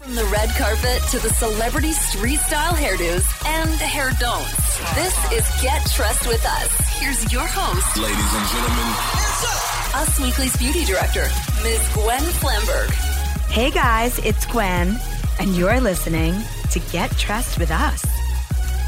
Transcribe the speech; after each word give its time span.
From 0.00 0.14
the 0.14 0.24
red 0.32 0.48
carpet 0.56 1.02
to 1.10 1.18
the 1.18 1.28
celebrity 1.28 1.92
street 1.92 2.38
style 2.38 2.72
hairdos 2.72 3.22
and 3.46 3.68
hair 3.68 4.12
don'ts. 4.18 4.94
This 4.94 5.14
is 5.30 5.62
Get 5.62 5.84
Trust 5.90 6.26
with 6.26 6.42
Us. 6.42 6.70
Here's 6.98 7.30
your 7.30 7.44
host, 7.46 7.96
Ladies 7.98 8.16
and 8.16 8.48
gentlemen, 8.48 8.94
Us 9.94 10.18
Weekly's 10.18 10.56
beauty 10.56 10.86
director, 10.86 11.26
Ms. 11.62 11.86
Gwen 11.92 12.22
Flamberg. 12.22 12.90
Hey 13.50 13.70
guys, 13.70 14.18
it's 14.20 14.46
Gwen, 14.46 14.98
and 15.38 15.54
you're 15.54 15.80
listening 15.82 16.34
to 16.70 16.80
Get 16.90 17.10
Trust 17.18 17.58
with 17.58 17.70
Us. 17.70 18.02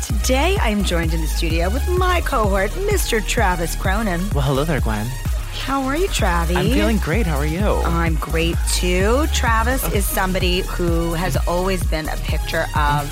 Today 0.06 0.56
I'm 0.62 0.82
joined 0.82 1.12
in 1.12 1.20
the 1.20 1.26
studio 1.26 1.68
with 1.68 1.86
my 1.90 2.22
cohort, 2.22 2.70
Mr. 2.70 3.22
Travis 3.26 3.76
Cronin. 3.76 4.20
Well, 4.30 4.44
hello 4.44 4.64
there, 4.64 4.80
Gwen. 4.80 5.06
How 5.52 5.82
are 5.84 5.96
you, 5.96 6.08
Travis? 6.08 6.56
I'm 6.56 6.70
feeling 6.70 6.98
great. 6.98 7.26
How 7.26 7.36
are 7.36 7.46
you? 7.46 7.60
I'm 7.84 8.14
great 8.16 8.56
too. 8.72 9.26
Travis 9.32 9.86
is 9.92 10.04
somebody 10.06 10.60
who 10.62 11.12
has 11.14 11.36
always 11.46 11.82
been 11.84 12.08
a 12.08 12.16
picture 12.16 12.66
of 12.76 13.08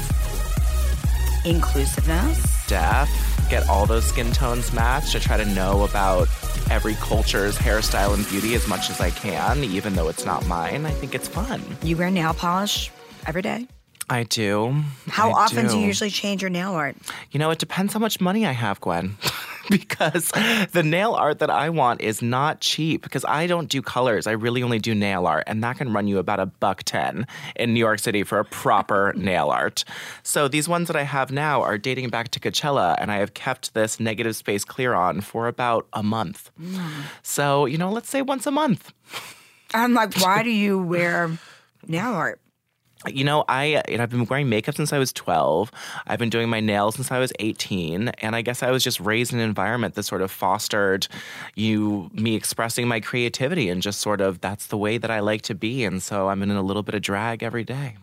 inclusiveness. 1.45 2.67
Deaf. 2.67 3.09
Get 3.49 3.69
all 3.69 3.87
those 3.87 4.05
skin 4.05 4.33
tones 4.33 4.73
matched. 4.73 5.15
I 5.17 5.19
try 5.19 5.37
to 5.37 5.45
know 5.45 5.85
about 5.85 6.29
every 6.71 6.95
culture's 6.95 7.57
hairstyle 7.57 8.15
and 8.15 8.27
beauty 8.29 8.55
as 8.55 8.67
much 8.69 8.91
as 8.91 9.01
I 9.01 9.11
can, 9.11 9.65
even 9.65 9.95
though 9.95 10.09
it's 10.09 10.25
not 10.25 10.47
mine. 10.47 10.87
I 10.87 10.91
think 10.91 11.15
it's 11.15 11.29
fun. 11.29 11.63
You 11.83 11.97
wear 11.97 12.11
nail 12.11 12.35
polish 12.35 12.91
every 13.27 13.43
day. 13.43 13.67
I 14.09 14.25
do. 14.25 14.83
How 15.09 15.31
I 15.31 15.45
often 15.45 15.69
do 15.69 15.79
you 15.79 15.87
usually 15.87 16.11
change 16.11 16.43
your 16.43 16.51
nail 16.51 16.73
art? 16.73 16.97
You 17.31 17.39
know, 17.39 17.51
it 17.51 17.59
depends 17.59 17.93
how 17.93 18.01
much 18.01 18.21
money 18.21 18.45
I 18.45 18.53
have, 18.53 18.81
Gwen. 18.81 19.17
because 19.79 20.33
the 20.73 20.83
nail 20.83 21.15
art 21.15 21.39
that 21.39 21.49
I 21.49 21.71
want 21.71 22.01
is 22.01 22.21
not 22.21 22.61
cheap 22.61 23.03
because 23.03 23.25
I 23.25 23.47
don't 23.47 23.69
do 23.69 23.81
colors. 23.81 24.27
I 24.27 24.33
really 24.33 24.63
only 24.63 24.81
do 24.81 24.95
nail 24.95 25.27
art, 25.27 25.45
and 25.47 25.63
that 25.63 25.79
can 25.79 25.93
run 25.93 26.09
you 26.09 26.19
about 26.19 26.41
a 26.41 26.47
buck 26.47 26.83
10 26.83 27.27
in 27.55 27.73
New 27.73 27.79
York 27.79 28.01
City 28.01 28.25
for 28.25 28.41
a 28.41 28.45
proper 28.45 29.13
nail 29.17 29.49
art. 29.49 29.85
So 30.25 30.49
these 30.49 30.69
ones 30.69 30.89
that 30.89 30.97
I 30.97 31.05
have 31.05 31.31
now 31.31 31.63
are 31.63 31.79
dating 31.79 32.09
back 32.09 32.31
to 32.33 32.41
Coachella, 32.41 32.97
and 32.99 33.13
I 33.13 33.19
have 33.19 33.35
kept 33.35 33.73
this 33.75 34.01
negative 34.01 34.35
space 34.35 34.65
clear 34.65 34.93
on 34.93 35.21
for 35.21 35.47
about 35.47 35.87
a 35.93 36.03
month. 36.03 36.51
Mm. 36.61 37.05
So, 37.23 37.67
you 37.67 37.79
know, 37.79 37.91
let's 37.91 38.11
say 38.11 38.23
once 38.23 38.47
a 38.47 38.51
month. 38.51 38.93
I'm 39.73 39.95
like, 39.95 40.21
why 40.21 40.43
do 40.43 40.51
you 40.65 40.83
wear 40.83 41.31
nail 41.87 42.13
art? 42.13 42.41
You 43.09 43.25
know, 43.25 43.45
I 43.49 43.83
and 43.89 44.03
I've 44.03 44.11
been 44.11 44.27
wearing 44.27 44.51
makeup 44.51 44.75
since 44.75 44.93
I 44.93 44.99
was 44.99 45.13
12. 45.13 45.73
I've 46.07 46.19
been 46.19 46.29
doing 46.29 46.51
my 46.51 46.61
nails 46.61 46.97
since 46.97 47.11
I 47.11 47.19
was 47.19 47.33
18, 47.39 48.09
and 48.09 48.37
I 48.37 48.43
guess 48.43 48.63
I 48.63 48.71
was 48.71 48.85
just 48.85 49.01
raised 49.01 49.33
in 49.33 49.39
an 49.39 49.45
environment 49.45 49.95
that 49.95 50.03
sort 50.03 50.21
of 50.21 50.31
fostered 50.31 51.09
you 51.55 52.11
me 52.13 52.35
expressing 52.35 52.87
my 52.87 53.01
creativity 53.01 53.71
and 53.71 53.81
just 53.81 54.01
sort 54.01 54.21
of 54.21 54.43
that's 54.43 54.67
the 54.67 54.77
way 54.77 54.99
that 54.99 55.11
I 55.11 55.21
like 55.21 55.43
to 55.43 55.55
be, 55.55 55.85
and 55.85 56.03
so 56.03 56.29
I'm 56.29 56.43
in 56.43 56.51
a 56.51 56.63
little 56.63 56.83
bit 56.83 56.95
of 56.95 57.01
drag 57.01 57.43
every 57.43 57.65
day. 57.65 57.97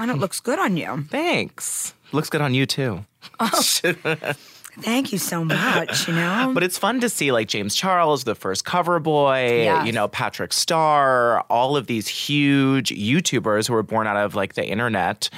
And 0.00 0.10
it 0.10 0.16
looks 0.16 0.40
good 0.40 0.58
on 0.58 0.76
you. 0.76 1.04
Thanks. 1.08 1.94
Looks 2.10 2.30
good 2.30 2.40
on 2.40 2.54
you 2.54 2.66
too. 2.66 3.04
Oh. 3.38 3.62
Thank 4.82 5.12
you 5.12 5.18
so 5.18 5.44
much. 5.44 6.08
You 6.08 6.14
know, 6.14 6.50
But 6.54 6.62
it's 6.62 6.78
fun 6.78 7.00
to 7.00 7.08
see 7.08 7.32
like 7.32 7.48
James 7.48 7.74
Charles, 7.74 8.24
the 8.24 8.34
first 8.34 8.64
cover 8.64 8.98
boy, 9.00 9.62
Yes. 9.64 9.86
you 9.86 9.92
know, 9.92 10.08
Patrick 10.08 10.52
Starr, 10.52 11.40
all 11.50 11.76
of 11.76 11.86
these 11.86 12.08
huge 12.08 12.90
YouTubers 12.90 13.66
who 13.68 13.74
were 13.74 13.82
born 13.82 14.06
out 14.06 14.16
of 14.16 14.34
like 14.34 14.54
the 14.54 14.66
internet 14.66 15.28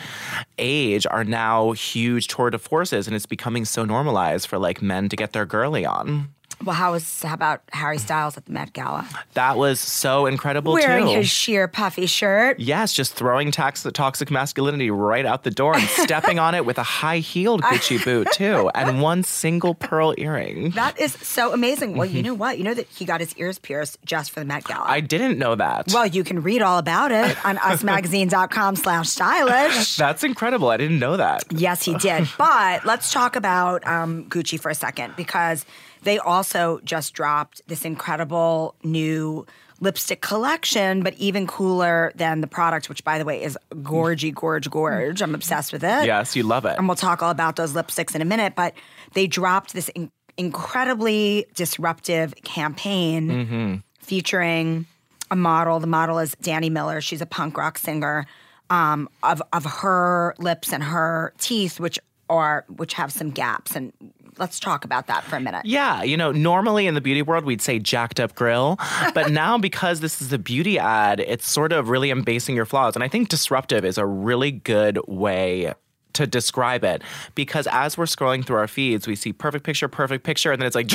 age 0.59 1.07
are 1.11 1.25
now 1.25 1.73
huge 1.73 2.29
tour 2.29 2.51
de 2.51 2.59
forces 2.59 3.07
and 3.07 3.17
it's 3.17 3.27
becoming 3.27 3.65
so 3.65 3.85
normalized 3.85 4.47
for 4.47 4.59
like 4.59 4.81
men 4.83 5.09
to 5.09 5.17
get 5.17 5.33
their 5.33 5.47
girly 5.47 5.85
on. 5.85 6.33
Well, 6.65 6.75
how 6.75 6.93
was 6.93 7.23
how 7.23 7.35
about 7.35 7.63
Harry 7.73 7.99
Styles 7.99 8.37
at 8.37 8.47
the 8.47 8.53
Met 8.53 8.73
Gala 8.73 9.09
That 9.35 9.57
was 9.57 9.81
so 9.81 10.27
incredible 10.27 10.73
wearing 10.73 11.07
too. 11.07 11.13
his 11.13 11.29
sheer 11.29 11.69
puffy 11.69 12.07
shirt? 12.07 12.59
Yes, 12.61 12.93
just 12.93 13.15
throwing 13.15 13.51
tax- 13.51 13.87
toxic 13.95 14.31
masculinity 14.31 14.91
right 14.91 15.27
out 15.27 15.45
the 15.45 15.51
door 15.51 15.75
and 15.77 15.87
stepping 15.89 16.39
on 16.39 16.55
it 16.55 16.65
with 16.67 16.79
a 16.79 16.83
high 16.83 17.19
heeled 17.19 17.63
Gucci 17.73 18.03
boot 18.05 18.29
too, 18.33 18.71
and 18.75 19.01
one 19.03 19.23
single 19.23 19.75
pearl 19.75 20.15
earring. 20.19 20.71
That 20.71 20.99
is 21.01 21.13
so 21.15 21.53
amazing. 21.53 21.97
Well, 21.97 22.09
you 22.09 22.23
know 22.23 22.35
what? 22.35 22.59
You 22.59 22.65
know 22.65 22.75
that 22.75 22.89
he 22.89 23.05
got 23.05 23.21
his 23.21 23.35
ears 23.37 23.59
pierced 23.59 23.99
just 24.05 24.31
for 24.31 24.41
the 24.41 24.47
Met 24.47 24.65
Gala. 24.65 24.85
I 24.87 25.01
didn't 25.01 25.39
know 25.39 25.55
that. 25.55 25.89
well, 25.93 26.07
you 26.07 26.25
can 26.25 26.43
read 26.43 26.63
all 26.63 26.79
about 26.79 27.13
it 27.13 27.37
on 27.45 27.57
usmagazine.com 27.57 28.77
slash 28.77 29.09
stylish. 29.09 29.97
That's 30.03 30.25
incredible. 30.25 30.69
I 30.69 30.77
didn't 30.77 30.99
know 30.99 31.17
that. 31.17 31.45
Yes, 31.51 31.85
he 31.85 31.95
did. 31.97 32.29
But 32.39 32.85
let's 32.85 33.13
talk 33.13 33.37
about 33.37 33.87
um, 33.87 34.25
Gucci 34.29 34.59
for 34.59 34.71
a 34.71 34.75
second 34.75 35.15
because 35.17 35.65
they 36.03 36.19
also 36.19 36.81
just 36.85 37.15
dropped 37.15 37.63
this 37.67 37.85
incredible 37.85 38.75
new 38.83 39.47
lipstick 39.81 40.21
collection, 40.21 41.03
but 41.03 41.13
even 41.15 41.47
cooler 41.47 42.13
than 42.15 42.41
the 42.41 42.47
product, 42.47 42.89
which 42.89 43.03
by 43.03 43.19
the 43.19 43.25
way 43.25 43.43
is 43.43 43.59
gorgy, 43.77 44.33
gorge, 44.33 44.71
gorge. 44.71 45.21
I'm 45.21 45.35
obsessed 45.35 45.73
with 45.73 45.83
it. 45.83 46.07
Yes, 46.07 46.37
you 46.37 46.45
love 46.45 46.65
it. 46.65 46.79
And 46.79 46.87
we'll 46.87 46.97
talk 46.97 47.23
all 47.23 47.31
about 47.31 47.57
those 47.57 47.73
lipsticks 47.73 48.15
in 48.15 48.23
a 48.23 48.25
minute. 48.25 48.55
But 48.55 48.75
they 49.15 49.27
dropped 49.27 49.73
this 49.75 49.89
in- 49.91 50.11
incredibly 50.37 51.47
disruptive 51.55 52.35
campaign 52.45 53.83
featuring 53.99 54.87
a 55.31 55.37
model. 55.37 55.81
The 55.81 55.87
model 55.89 56.19
is 56.19 56.35
Dani 56.37 56.71
Miller. 56.71 57.01
She's 57.01 57.21
a 57.21 57.27
punk 57.27 57.57
rock 57.57 57.79
singer. 57.79 58.27
Um, 58.71 59.09
of 59.23 59.43
of 59.53 59.65
her 59.67 60.35
lips 60.39 60.73
and 60.73 60.83
her 60.83 61.35
teeth, 61.39 61.79
which 61.79 61.99
are 62.31 62.65
which 62.69 62.95
have 62.95 63.13
some 63.13 63.31
gaps, 63.31 63.77
and 63.77 63.93
let's 64.39 64.59
talk 64.59 64.85
about 64.85 65.07
that 65.07 65.25
for 65.25 65.37
a 65.37 65.41
minute. 65.41 65.65
Yeah, 65.65 66.03
you 66.03 66.17
know, 66.17 66.33
normally 66.33 66.87
in 66.87 66.95
the 66.95 67.01
beauty 67.01 67.23
world 67.23 67.45
we'd 67.45 67.63
say 67.63 67.79
jacked 67.79 68.21
up 68.21 68.35
grill, 68.35 68.79
but 69.15 69.31
now 69.31 69.59
because 69.59 70.01
this 70.01 70.21
is 70.23 70.33
a 70.33 70.39
beauty 70.39 70.79
ad, 70.79 71.21
it's 71.21 71.49
sort 71.49 71.73
of 71.73 71.89
really 71.89 72.09
embasing 72.09 72.55
your 72.55 72.65
flaws. 72.65 72.95
And 72.95 73.05
I 73.05 73.09
think 73.09 73.29
disruptive 73.29 73.85
is 73.85 73.99
a 73.99 74.07
really 74.07 74.51
good 74.51 74.99
way 75.07 75.75
to 76.15 76.27
describe 76.27 76.85
it 76.85 77.03
because 77.35 77.67
as 77.71 77.97
we're 77.99 78.05
scrolling 78.05 78.45
through 78.45 78.57
our 78.57 78.69
feeds, 78.69 79.07
we 79.07 79.15
see 79.17 79.33
perfect 79.33 79.65
picture, 79.65 79.89
perfect 79.89 80.25
picture, 80.25 80.53
and 80.53 80.61
then 80.61 80.67
it's 80.67 80.77
like 80.77 80.89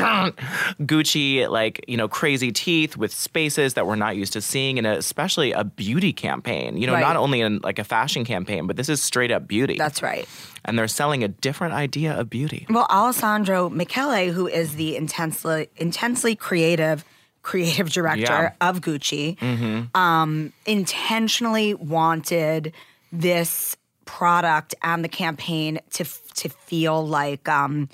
Gucci, 0.81 1.49
like, 1.49 1.83
you 1.87 1.97
know, 1.97 2.07
crazy 2.07 2.51
teeth 2.51 2.97
with 2.97 3.13
spaces 3.13 3.73
that 3.75 3.85
we're 3.87 3.95
not 3.95 4.15
used 4.15 4.33
to 4.33 4.41
seeing, 4.41 4.77
and 4.77 4.85
especially 4.87 5.51
a 5.51 5.63
beauty 5.63 6.13
campaign. 6.13 6.77
You 6.77 6.87
know, 6.87 6.93
Right. 6.93 7.01
not 7.01 7.15
only 7.17 7.41
in 7.41 7.59
like 7.63 7.79
a 7.79 7.83
fashion 7.83 8.25
campaign, 8.25 8.67
but 8.67 8.75
this 8.75 8.89
is 8.89 9.01
straight 9.01 9.31
up 9.31 9.47
beauty. 9.47 9.77
That's 9.77 10.01
right. 10.01 10.27
and 10.65 10.77
they're 10.77 10.87
selling 10.89 11.23
a 11.23 11.29
different 11.29 11.73
idea 11.73 12.13
of 12.19 12.29
beauty. 12.29 12.65
Well, 12.69 12.87
Alessandro 12.89 13.69
Michele, 13.69 14.33
who 14.33 14.47
is 14.47 14.75
the 14.75 14.97
intensely 14.97 15.69
intensely 15.77 16.35
creative 16.35 17.05
creative 17.41 17.89
director 17.89 18.21
Yeah. 18.59 18.69
of 18.69 18.81
Gucci, 18.81 19.37
um, 19.95 20.51
intentionally 20.65 21.73
wanted 21.75 22.73
this 23.13 23.76
product 24.07 24.73
and 24.81 25.03
the 25.03 25.09
campaign 25.09 25.79
to 25.91 26.05
to 26.35 26.49
feel 26.49 27.05
like 27.05 27.47
um, 27.47 27.89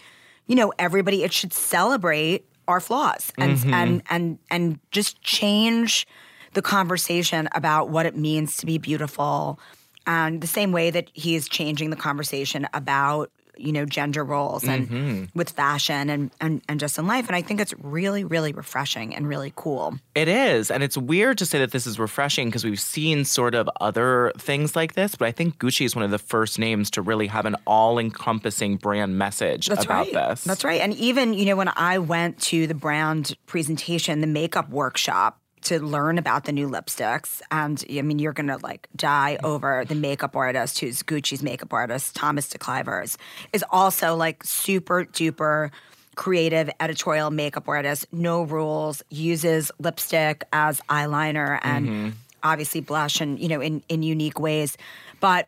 you 0.48 0.56
know 0.56 0.72
everybody. 0.80 1.24
It 1.24 1.34
should 1.34 1.54
celebrate 1.54 2.46
our 2.68 2.80
flaws 2.80 3.34
and 3.38 3.60
and 3.74 4.04
and 4.10 4.40
and 4.50 4.80
just 4.92 5.22
change 5.22 6.08
the 6.54 6.62
conversation 6.62 7.50
about 7.54 7.90
what 7.90 8.06
it 8.06 8.16
means 8.16 8.58
to 8.58 8.66
be 8.66 8.78
beautiful 8.78 9.60
and 10.06 10.42
the 10.42 10.48
same 10.48 10.72
way 10.72 10.92
that 10.92 11.10
he 11.14 11.36
is 11.36 11.48
changing 11.48 11.90
the 11.90 11.96
conversation 11.96 12.68
about 12.74 13.32
you 13.58 13.72
know 13.72 13.86
gender 13.86 14.24
roles 14.24 14.64
and 14.64 14.90
mm-hmm. 14.90 15.24
with 15.38 15.50
fashion 15.50 16.10
and, 16.10 16.32
and 16.42 16.62
and 16.68 16.80
just 16.80 16.98
in 16.98 17.08
life 17.08 17.28
and 17.28 17.36
i 17.36 17.42
think 17.42 17.60
it's 17.60 17.74
really 17.80 18.24
really 18.24 18.54
refreshing 18.54 19.16
and 19.16 19.28
really 19.28 19.54
cool 19.56 19.98
It 20.16 20.28
is. 20.28 20.70
And 20.70 20.84
it's 20.84 20.98
weird 20.98 21.38
to 21.40 21.46
say 21.46 21.60
that 21.60 21.72
this 21.72 21.88
is 21.88 22.00
refreshing 22.00 22.48
because 22.48 22.64
we've 22.64 22.80
seen 22.80 23.26
sort 23.26 23.56
of 23.56 23.70
other 23.82 24.32
things 24.38 24.76
like 24.76 24.94
this, 24.94 25.16
but 25.16 25.28
I 25.28 25.32
think 25.32 25.58
Gucci 25.58 25.86
is 25.86 25.96
one 25.96 26.06
of 26.06 26.12
the 26.12 26.20
first 26.20 26.60
names 26.60 26.92
to 26.92 27.02
really 27.02 27.28
have 27.28 27.46
an 27.46 27.56
all 27.66 27.98
encompassing 28.00 28.78
brand 28.78 29.18
message 29.18 29.68
That's 29.68 29.86
about 29.86 30.14
right. 30.14 30.30
this. 30.30 30.44
That's 30.44 30.64
right. 30.64 30.82
And 30.82 30.94
even, 30.94 31.34
you 31.34 31.46
know, 31.46 31.56
when 31.56 31.72
I 31.76 31.98
went 31.98 32.40
to 32.44 32.68
the 32.68 32.76
brand 32.76 33.36
presentation, 33.46 34.22
the 34.22 34.28
makeup 34.28 34.70
workshop 34.70 35.40
to 35.66 35.80
learn 35.80 36.18
about 36.18 36.46
the 36.46 36.52
new 36.52 36.70
lipsticks, 36.70 37.42
and 37.52 37.84
I 37.90 38.02
mean, 38.02 38.20
you're 38.20 38.34
gonna 38.34 38.58
like 38.62 38.88
die 38.96 39.38
over 39.44 39.86
the 39.86 39.96
makeup 39.96 40.36
artist 40.36 40.80
who's 40.80 41.04
Gucci's 41.04 41.44
makeup 41.44 41.74
artist, 41.74 42.16
Thomas 42.16 42.50
de 42.50 42.58
Kluyver, 42.58 43.18
is 43.52 43.66
also 43.70 44.16
like 44.16 44.44
super 44.44 45.06
duper 45.06 45.72
creative 46.16 46.70
editorial 46.80 47.32
makeup 47.32 47.68
artist, 47.68 48.06
no 48.12 48.44
rules, 48.44 49.04
uses 49.10 49.72
lipstick 49.80 50.44
as 50.54 50.80
eyeliner 50.82 51.60
and 51.64 52.14
obviously 52.44 52.82
blush 52.82 53.22
and, 53.22 53.40
you 53.40 53.48
know, 53.48 53.62
in, 53.62 53.82
in 53.90 54.04
unique 54.04 54.40
ways. 54.40 54.78
But 55.20 55.48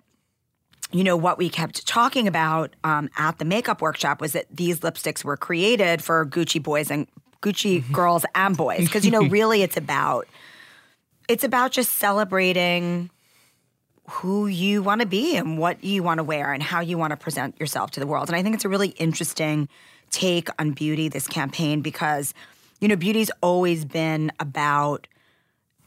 you 0.91 1.03
know 1.03 1.17
what 1.17 1.37
we 1.37 1.49
kept 1.49 1.85
talking 1.87 2.27
about 2.27 2.73
um, 2.83 3.09
at 3.17 3.37
the 3.37 3.45
makeup 3.45 3.81
workshop 3.81 4.21
was 4.21 4.33
that 4.33 4.45
these 4.49 4.79
lipsticks 4.79 5.23
were 5.23 5.35
created 5.35 6.03
for 6.03 6.25
Gucci 6.25 6.61
boys 6.61 6.89
and 6.91 7.07
Gucci 7.45 7.81
mm-hmm. 7.81 7.93
girls 7.93 8.25
and 8.33 8.57
boys 8.57 8.85
because 8.85 9.05
you 9.05 9.11
know 9.11 9.23
really 9.27 9.61
it's 9.61 9.77
about 9.77 10.27
it's 11.27 11.43
about 11.43 11.71
just 11.71 11.93
celebrating 11.93 13.09
who 14.09 14.47
you 14.47 14.83
want 14.83 15.01
to 15.01 15.07
be 15.07 15.35
and 15.35 15.57
what 15.57 15.83
you 15.83 16.03
want 16.03 16.19
to 16.19 16.23
wear 16.23 16.53
and 16.53 16.61
how 16.61 16.79
you 16.79 16.97
want 16.97 17.11
to 17.11 17.17
present 17.17 17.59
yourself 17.59 17.91
to 17.91 17.99
the 17.99 18.05
world. 18.05 18.29
And 18.29 18.35
I 18.35 18.43
think 18.43 18.53
it's 18.55 18.65
a 18.65 18.69
really 18.69 18.89
interesting 18.89 19.67
take 20.11 20.49
on 20.59 20.71
beauty 20.71 21.09
this 21.09 21.27
campaign 21.27 21.81
because 21.81 22.33
you 22.81 22.87
know 22.87 22.95
beauty's 22.95 23.31
always 23.41 23.85
been 23.85 24.31
about 24.39 25.07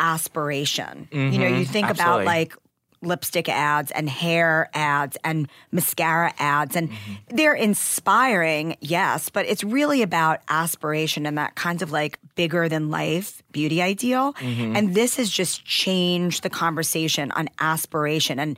aspiration. 0.01 1.09
You 1.13 1.19
know 1.19 1.47
you 1.47 1.65
mm-hmm. 1.65 1.73
think 1.73 1.91
about 1.91 2.25
like 2.25 2.55
lipstick 3.03 3.49
ads 3.49 3.91
and 3.93 4.09
hair 4.09 4.69
ads 4.75 5.17
and 5.25 5.49
mascara 5.71 6.33
ads. 6.39 6.77
And 6.77 6.91
they're 7.29 7.55
inspiring 7.55 8.77
yes 8.81 9.29
but 9.29 9.47
it's 9.47 9.65
really 9.65 10.03
about 10.03 10.41
aspiration 10.49 11.27
and 11.27 11.39
that 11.39 11.55
kind 11.55 11.83
of 11.83 11.93
like 11.93 12.19
bigger 12.35 12.69
than 12.69 12.91
life 12.91 13.43
beauty 13.53 13.83
ideal. 13.83 14.35
Mm-hmm. 14.35 14.77
And 14.77 14.95
this 14.95 15.17
has 15.17 15.31
just 15.31 15.65
changed 15.65 16.43
the 16.43 16.51
conversation 16.51 17.31
on 17.33 17.49
aspiration. 17.59 18.39
And 18.39 18.57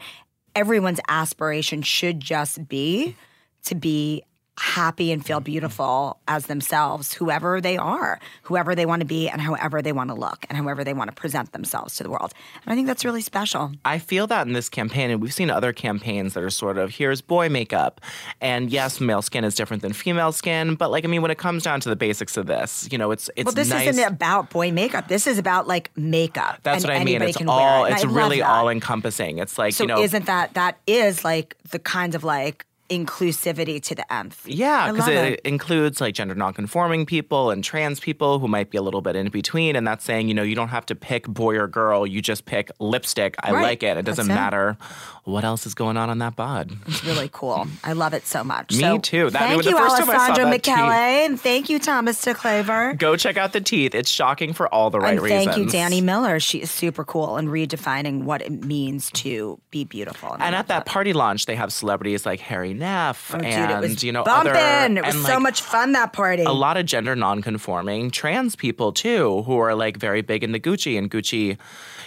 everyone's 0.55 1.01
aspiration 1.09 1.83
should 1.83 2.21
just 2.21 2.69
be 2.69 3.17
to 3.65 3.75
be 3.75 4.23
happy 4.61 5.11
and 5.11 5.25
feel 5.25 5.39
mm-hmm. 5.39 5.45
beautiful 5.45 6.19
as 6.29 6.47
themselves, 6.47 7.15
whoever 7.15 7.61
they 7.61 7.77
are, 7.77 8.21
whoever 8.43 8.75
they 8.75 8.87
want 8.87 9.01
to 9.01 9.07
be, 9.07 9.29
and 9.29 9.41
however 9.41 9.81
they 9.81 9.93
want 9.93 10.11
to 10.11 10.15
look, 10.15 10.45
and 10.49 10.57
however 10.57 10.85
they 10.85 10.93
want 10.93 11.09
to 11.09 11.15
present 11.15 11.53
themselves 11.53 11.97
to 11.97 12.03
the 12.03 12.11
world. 12.11 12.33
And 12.65 12.73
I 12.73 12.77
think 12.77 12.87
that's 12.87 13.05
really 13.05 13.23
special. 13.23 13.73
I 13.85 13.99
feel 13.99 14.27
that 14.27 14.47
in 14.47 14.53
this 14.53 14.69
campaign, 14.69 15.11
and 15.11 15.23
we've 15.23 15.35
seen 15.35 15.51
other 15.51 15.73
campaigns 15.73 16.35
that 16.35 16.45
are 16.45 16.51
sort 16.51 16.77
of 16.79 16.91
here's 16.91 17.21
boy 17.21 17.49
makeup. 17.49 18.01
And 18.41 18.71
yes, 18.71 19.01
male 19.01 19.23
skin 19.23 19.45
is 19.45 19.55
different 19.55 19.83
than 19.83 19.93
female 19.93 20.33
skin, 20.33 20.75
but 20.75 20.91
like 20.91 21.05
I 21.05 21.09
mean, 21.09 21.23
when 21.23 21.31
it 21.31 21.39
comes 21.39 21.63
down 21.63 21.81
to 21.81 21.89
the 21.89 21.97
basics 21.97 22.37
of 22.37 22.47
this, 22.47 22.89
you 22.93 22.99
know, 22.99 23.11
it's 23.11 23.31
it's 23.37 23.47
Well, 23.47 23.55
this 23.55 23.71
nice. 23.71 23.89
isn't 23.89 24.05
about 24.05 24.51
boy 24.51 24.71
makeup. 24.73 25.09
This 25.09 25.27
is 25.27 25.39
about 25.39 25.67
like 25.67 25.91
makeup. 25.97 26.61
That's 26.63 26.85
and 26.85 26.93
what 26.93 27.01
I 27.01 27.05
mean. 27.05 27.23
It's 27.23 27.39
all 27.47 27.87
it. 27.87 27.93
It's 27.95 28.05
really 28.05 28.43
all 28.43 28.69
encompassing. 28.69 29.39
It's 29.39 29.57
like, 29.57 29.73
So 29.73 29.85
you 29.85 29.89
know, 29.89 30.03
isn't 30.03 30.27
that 30.27 30.55
that 30.55 30.79
is 30.87 31.25
like 31.25 31.57
the 31.71 31.79
kind 31.79 32.15
of 32.15 32.25
like 32.25 32.67
inclusivity 32.91 33.83
to 33.83 33.95
the 33.95 34.13
nth? 34.13 34.47
Yeah, 34.47 34.91
because 34.93 35.07
love 35.07 35.17
it, 35.17 35.41
includes 35.45 36.01
like 36.01 36.15
gender 36.15 36.35
nonconforming 36.35 37.07
people 37.07 37.51
and 37.51 37.63
trans 37.65 38.01
people 38.01 38.39
who 38.39 38.49
might 38.49 38.71
be 38.71 38.79
a 38.79 38.83
little 38.83 39.01
bit 39.01 39.17
in 39.17 39.29
between. 39.29 39.77
And 39.77 39.87
that's 39.87 40.05
saying, 40.05 40.29
you 40.29 40.35
know, 40.35 40.43
you 40.43 40.55
don't 40.55 40.69
have 40.69 40.87
to 40.87 40.95
pick 40.95 41.27
boy 41.27 41.57
or 41.57 41.67
girl. 41.67 42.07
You 42.07 42.21
just 42.21 42.45
pick 42.45 42.71
lipstick. 42.79 43.35
I 43.43 43.53
Right. 43.53 43.63
like 43.63 43.83
it. 43.83 43.97
It 43.97 44.05
doesn't 44.05 44.29
That's 44.29 44.37
it. 44.39 44.41
matter 44.43 44.77
what 45.25 45.45
else 45.45 45.67
is 45.67 45.75
going 45.75 45.97
on 45.97 46.11
on 46.11 46.19
that 46.19 46.35
bod. 46.37 46.73
It's 46.87 47.05
really 47.05 47.31
cool. 47.33 47.67
I 47.85 47.93
love 47.93 48.15
it 48.15 48.27
so 48.27 48.43
much. 48.43 48.73
Me 48.73 48.79
So 48.81 48.99
too. 48.99 49.31
That- 49.31 49.39
thank 49.51 49.63
the 49.63 49.71
you, 49.71 49.77
first 49.79 49.97
time 49.99 50.11
I 50.11 50.15
Alessandro 50.15 50.51
Michele, 50.51 50.91
and 50.91 51.41
thank 51.41 51.69
you, 51.69 51.79
Thomas 51.79 52.21
de 52.21 52.35
Kluyver. 52.35 52.97
Go 52.99 53.17
check 53.17 53.37
out 53.37 53.53
the 53.53 53.61
teeth. 53.61 53.95
It's 53.95 54.11
shocking 54.11 54.53
for 54.53 54.73
all 54.75 54.91
the 54.91 54.99
right 54.99 55.13
and 55.13 55.21
reasons. 55.23 55.45
thank 55.45 55.57
you, 55.59 55.67
Dani 55.67 56.03
Miller. 56.03 56.41
She 56.41 56.59
is 56.63 56.71
super 56.71 57.05
cool 57.05 57.37
and 57.37 57.49
redefining 57.49 58.25
what 58.25 58.43
it 58.43 58.65
means 58.65 59.11
to 59.13 59.61
be 59.71 59.85
beautiful. 59.85 60.33
And 60.41 60.41
love 60.43 60.55
at 60.55 60.69
that 60.69 60.87
party 60.87 61.13
launch, 61.13 61.47
they 61.47 61.55
have 61.57 61.73
celebrities 61.73 62.27
like 62.27 62.41
Harry 62.41 62.75
Oh, 62.83 63.39
dude, 63.39 63.45
and 63.45 63.71
it 63.73 63.81
was 63.81 64.03
you 64.03 64.13
know 64.13 64.25
bumping. 64.25 64.53
other 64.53 64.95
it 64.99 65.05
was 65.05 65.15
and, 65.15 65.25
so 65.25 65.35
like, 65.35 65.43
much 65.43 65.63
fun 65.63 65.93
that 65.93 66.13
party. 66.13 66.43
a 66.45 66.53
lot 66.53 66.77
of 66.77 66.87
gender 66.87 67.15
nonconforming 67.15 68.11
trans 68.11 68.57
people 68.57 68.93
too, 68.93 69.43
who 69.43 69.59
are 69.59 69.75
like 69.75 69.97
very 69.97 70.23
big 70.23 70.45
into 70.45 70.59
Gucci, 70.59 70.99
and 70.99 71.11
Gucci, 71.11 71.59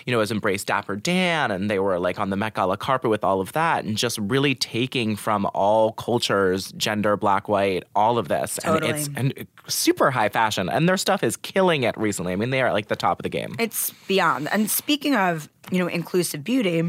you 0.06 0.14
know, 0.14 0.20
has 0.20 0.32
embraced 0.32 0.68
Dapper 0.68 0.96
Dan, 0.96 1.52
and 1.52 1.70
they 1.70 1.80
were 1.80 2.00
like 2.00 2.20
on 2.20 2.30
the 2.30 2.36
Met 2.36 2.56
Gala 2.56 2.78
carpet 2.78 3.10
with 3.10 3.24
all 3.24 3.42
of 3.42 3.54
that, 3.54 3.86
and 3.86 3.98
just 3.98 4.18
really 4.18 4.56
taking 4.56 5.16
from 5.16 5.48
all 5.54 5.94
cultures, 5.94 6.72
gender, 6.74 7.16
black, 7.18 7.48
white, 7.48 7.84
all 7.96 8.18
of 8.18 8.28
this, 8.28 8.60
Totally. 8.62 8.90
and 8.90 9.00
it's 9.00 9.10
and 9.16 9.34
uh, 9.40 9.70
super 9.70 10.12
high 10.12 10.30
fashion, 10.30 10.70
and 10.70 10.88
their 10.90 10.98
stuff 10.98 11.24
is 11.24 11.38
killing 11.38 11.84
it 11.84 11.98
recently. 11.98 12.34
I 12.34 12.36
mean, 12.36 12.50
they 12.50 12.62
are 12.62 12.68
at 12.68 12.74
like 12.74 12.88
the 12.88 12.96
top 12.96 13.20
of 13.20 13.24
the 13.24 13.30
game. 13.30 13.56
It's 13.60 13.92
beyond. 14.08 14.50
And 14.52 14.70
speaking 14.70 15.16
of, 15.16 15.50
you 15.72 15.80
know, 15.80 15.88
inclusive 15.88 16.44
beauty, 16.44 16.84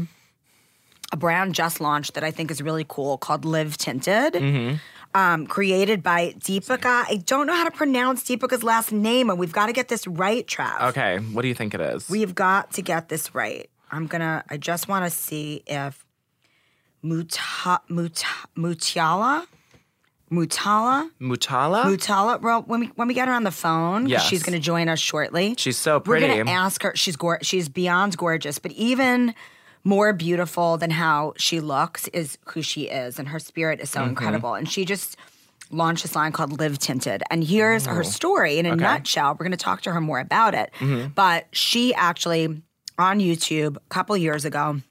a 1.15 1.17
brand 1.17 1.55
just 1.55 1.79
launched 1.79 2.13
that 2.15 2.23
I 2.23 2.31
think 2.31 2.51
is 2.51 2.61
really 2.61 2.85
cool 2.87 3.17
called 3.17 3.45
Live 3.45 3.77
Tinted. 3.77 4.33
Mm-hmm. 4.33 4.75
Um, 5.13 5.47
created 5.47 6.03
by 6.03 6.33
Deepica. 6.39 7.05
I 7.07 7.23
don't 7.25 7.47
know 7.47 7.53
how 7.53 7.63
to 7.63 7.71
pronounce 7.71 8.21
Deepica's 8.25 8.63
last 8.63 8.91
name, 8.91 9.29
and 9.29 9.39
we've 9.39 9.53
got 9.53 9.67
to 9.67 9.71
get 9.71 9.87
this 9.87 10.05
right, 10.05 10.45
Trav. 10.45 10.89
Okay, 10.89 11.19
what 11.31 11.41
do 11.43 11.47
you 11.47 11.53
think 11.53 11.73
it 11.73 11.79
is? 11.79 12.09
We've 12.09 12.35
got 12.35 12.73
to 12.73 12.81
get 12.81 13.07
this 13.07 13.33
right. 13.33 13.69
I'm 13.89 14.07
gonna. 14.07 14.43
I 14.49 14.57
just 14.57 14.89
want 14.89 15.05
to 15.05 15.09
see 15.09 15.63
if 15.67 16.05
Muta, 17.01 17.79
Muta, 17.87 18.25
Mutiala, 18.57 19.45
Mutala, 20.31 21.09
Mutala. 21.21 21.83
Mutala. 21.85 22.41
Well, 22.41 22.63
when 22.63 22.79
we 22.81 22.85
when 22.95 23.07
we 23.07 23.13
get 23.13 23.29
her 23.29 23.33
on 23.33 23.43
the 23.45 23.51
phone, 23.51 24.07
Yes. 24.07 24.25
she's 24.27 24.43
going 24.43 24.53
to 24.57 24.59
join 24.59 24.89
us 24.89 24.99
shortly. 24.99 25.55
She's 25.57 25.77
so 25.77 26.01
pretty. 26.01 26.25
We're 26.25 26.33
going 26.33 26.45
to 26.47 26.51
ask 26.51 26.83
her. 26.83 26.91
She's 26.95 27.15
gor- 27.15 27.39
She's 27.41 27.69
beyond 27.69 28.17
gorgeous, 28.17 28.59
but 28.59 28.71
even 28.73 29.33
more 29.85 30.11
beautiful 30.11 30.75
than 30.77 30.89
how 30.91 31.33
she 31.37 31.61
looks 31.61 32.09
is 32.09 32.37
who 32.47 32.61
she 32.61 32.83
is, 32.89 33.17
and 33.19 33.29
her 33.29 33.39
spirit 33.39 33.79
is 33.79 33.89
so 33.89 33.99
Mm-hmm. 34.01 34.09
incredible. 34.09 34.53
And 34.55 34.67
she 34.69 34.83
just 34.83 35.15
launched 35.71 36.03
this 36.03 36.15
line 36.15 36.31
called 36.33 36.59
Live 36.59 36.77
Tinted. 36.79 37.23
And 37.31 37.43
here's 37.43 37.85
her 37.85 38.03
story 38.03 38.57
in 38.59 38.65
a 38.65 38.75
nutshell. 38.75 39.31
We're 39.33 39.45
going 39.45 39.51
to 39.51 39.57
talk 39.57 39.81
to 39.83 39.91
her 39.93 40.01
more 40.01 40.19
about 40.19 40.53
it. 40.53 40.71
Mm-hmm. 40.79 41.09
But 41.15 41.45
she 41.51 41.93
actually 41.93 42.61
on 42.97 43.19
YouTube 43.19 43.77
a 43.77 43.79
couple 43.89 44.17
years 44.17 44.43
ago 44.45 44.81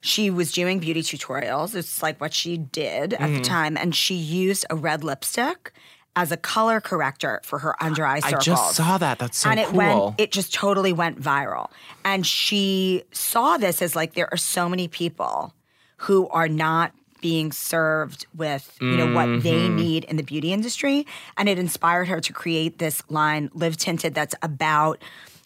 she 0.00 0.30
was 0.30 0.52
doing 0.52 0.78
beauty 0.78 1.02
tutorials. 1.02 1.74
It's 1.74 2.02
like 2.02 2.20
what 2.20 2.32
she 2.32 2.56
did 2.58 3.14
at 3.14 3.20
Mm-hmm. 3.20 3.34
the 3.36 3.40
time, 3.40 3.76
and 3.76 3.94
she 3.94 4.14
used 4.14 4.64
a 4.70 4.76
red 4.76 5.02
lipstick 5.02 5.72
as 6.16 6.32
a 6.32 6.36
color 6.36 6.80
corrector 6.80 7.40
for 7.44 7.58
her 7.60 7.80
under 7.82 8.04
eye 8.06 8.20
circles. 8.20 8.34
I 8.34 8.44
just 8.44 8.74
saw 8.76 8.98
that. 8.98 9.18
That's 9.18 9.36
so 9.38 9.44
cool. 9.50 9.52
and 9.52 9.60
it 9.60 9.66
cool. 9.68 9.76
went, 9.76 10.20
it 10.20 10.32
just 10.32 10.52
totally 10.54 10.92
went 10.92 11.20
viral. 11.20 11.70
And 12.04 12.26
she 12.26 13.04
saw 13.12 13.58
this 13.58 13.82
as 13.82 13.94
like 13.94 14.14
there 14.14 14.28
are 14.32 14.38
so 14.38 14.68
many 14.68 14.88
people 14.88 15.52
who 15.98 16.26
are 16.28 16.48
not 16.48 16.92
being 17.20 17.50
served 17.50 18.26
with 18.34 18.76
you 18.80 18.96
know 18.96 19.12
what 19.14 19.42
they 19.42 19.52
Mm-hmm. 19.66 19.76
need 19.76 20.04
in 20.04 20.16
the 20.16 20.22
beauty 20.22 20.52
industry 20.52 21.06
and 21.38 21.48
it 21.48 21.58
inspired 21.58 22.08
her 22.08 22.20
to 22.20 22.32
create 22.32 22.78
this 22.78 23.02
line 23.08 23.50
live 23.54 23.76
tinted 23.78 24.14
that's 24.14 24.34
about 24.42 25.00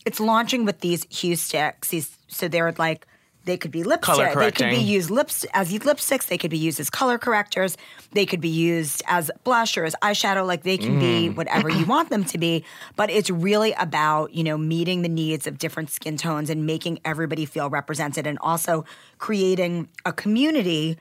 it's 0.05 0.19
launching 0.19 0.65
with 0.65 0.81
these 0.81 1.07
hue 1.11 1.37
sticks 1.37 1.89
these 1.89 2.19
so 2.27 2.49
they're 2.49 2.73
like 2.77 3.07
they 3.45 3.57
could 3.57 3.71
be 3.71 3.83
lipstick 3.83 4.35
they 4.35 4.51
could 4.51 4.71
be 4.71 4.77
used 4.77 5.11
lips 5.11 5.45
as 5.53 5.73
lipsticks 5.73 6.27
they 6.27 6.39
could 6.39 6.51
be 6.51 6.59
used 6.59 6.79
as 6.79 6.91
color 6.91 7.19
correctors 7.19 7.77
they 8.13 8.27
could 8.27 8.41
be 8.41 8.49
used 8.49 9.03
as 9.07 9.31
blush 9.45 9.77
or 9.77 9.85
as 9.85 9.95
eyeshadow 10.03 10.47
like 10.47 10.63
they 10.63 10.77
can 10.77 10.99
be 10.99 11.29
mm. 11.29 11.37
whatever 11.37 11.71
you 11.71 11.85
want 11.87 12.11
them 12.11 12.25
to 12.25 12.39
be. 12.39 12.65
But 12.97 13.11
it's 13.11 13.31
really 13.31 13.73
about 13.73 14.33
you 14.33 14.43
know 14.43 14.59
meeting 14.59 15.03
the 15.03 15.09
needs 15.09 15.47
of 15.47 15.59
different 15.59 15.91
skin 15.91 16.17
tones 16.17 16.51
and 16.51 16.67
making 16.67 17.01
everybody 17.05 17.45
feel 17.45 17.71
represented 17.71 18.27
and 18.27 18.39
also 18.41 18.85
creating 19.19 19.89
a 20.05 20.13
community 20.13 20.99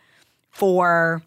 for 0.52 1.22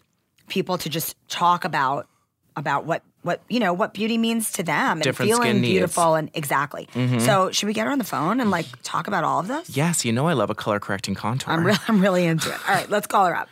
people 0.47 0.77
to 0.77 0.89
just 0.89 1.15
talk 1.27 1.65
about 1.65 2.07
about 2.55 2.85
what 2.85 3.03
what 3.23 3.41
you 3.49 3.59
know 3.59 3.73
what 3.73 3.93
beauty 3.93 4.17
means 4.17 4.51
to 4.53 4.63
them 4.63 4.97
and 4.97 5.01
Different 5.03 5.29
feeling 5.31 5.43
skin 5.43 5.55
needs. 5.61 5.65
Mm-hmm. 5.67 5.73
beautiful 5.73 6.15
and 6.15 6.29
exactly. 6.33 6.87
So 7.19 7.51
should 7.51 7.65
we 7.67 7.73
get 7.73 7.85
her 7.87 7.91
on 7.91 7.97
the 7.97 8.03
phone 8.03 8.39
and 8.39 8.51
like 8.51 8.65
talk 8.83 9.07
about 9.07 9.23
all 9.23 9.39
of 9.39 9.47
this? 9.47 9.75
Yes, 9.75 10.05
you 10.05 10.11
know 10.13 10.27
I 10.27 10.33
love 10.33 10.49
a 10.49 10.55
color 10.55 10.79
correcting 10.79 11.15
contour. 11.15 11.53
I'm 11.53 11.65
really 11.65 11.79
I'm 11.87 12.01
really 12.01 12.25
into 12.25 12.49
it. 12.49 12.57
All 12.69 12.75
right, 12.75 12.89
let's 12.89 13.07
call 13.07 13.25
her 13.25 13.35
up. 13.35 13.49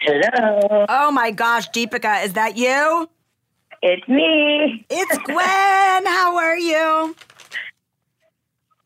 Hello, 0.00 0.86
Oh 0.88 1.10
my 1.10 1.30
gosh, 1.30 1.68
Deepica, 1.70 2.24
is 2.24 2.32
that 2.32 2.56
you? 2.56 3.08
it's 3.82 4.06
me. 4.08 4.84
It's 4.90 5.18
Gwen. 5.24 5.36
How 6.06 6.36
are 6.38 6.56
you? 6.58 7.14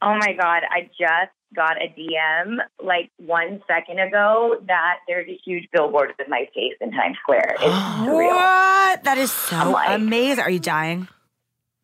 Oh 0.03 0.19
my 0.19 0.33
God, 0.39 0.63
I 0.71 0.91
just 0.99 1.31
got 1.55 1.77
a 1.81 1.89
DM 1.99 2.57
like 2.83 3.11
one 3.19 3.63
second 3.69 3.99
ago 4.01 4.57
that 4.67 4.97
there's 5.09 5.29
a 5.29 5.39
huge 5.45 5.69
billboard 5.73 6.13
with 6.19 6.29
my 6.29 6.49
face 6.55 6.75
in 6.81 6.91
Times 6.91 7.17
Square. 7.23 7.57
It's 7.61 7.63
surreal. 7.65 8.29
What? 8.35 9.05
That 9.05 9.19
is 9.19 9.31
so 9.33 9.71
like- 9.73 9.91
amazing. 9.99 10.45
Are 10.45 10.51
you 10.51 10.59
dying? 10.61 11.09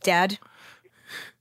Dead? 0.03 0.39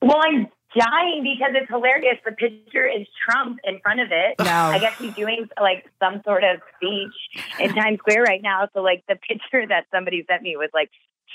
Well, 0.02 0.18
I'm 0.22 0.48
dying 0.78 1.24
because 1.24 1.54
it's 1.56 1.70
hilarious. 1.70 2.18
The 2.26 2.32
picture 2.32 2.86
is 2.86 3.08
Trump 3.26 3.60
in 3.64 3.80
front 3.82 4.00
of 4.02 4.08
it. 4.12 4.36
No. 4.40 4.46
I 4.46 4.80
guess 4.80 4.98
he's 4.98 5.14
doing 5.16 5.48
like 5.60 5.86
some 6.02 6.22
sort 6.26 6.44
of 6.44 6.60
speech 6.76 7.44
in 7.60 7.74
Times 7.76 8.00
Square 8.00 8.24
right 8.24 8.42
now. 8.42 8.68
So 8.74 8.82
like 8.82 9.04
the 9.08 9.16
picture 9.16 9.66
that 9.68 9.86
somebody 9.94 10.26
sent 10.30 10.42
me 10.42 10.56
was 10.58 10.70
like 10.74 10.90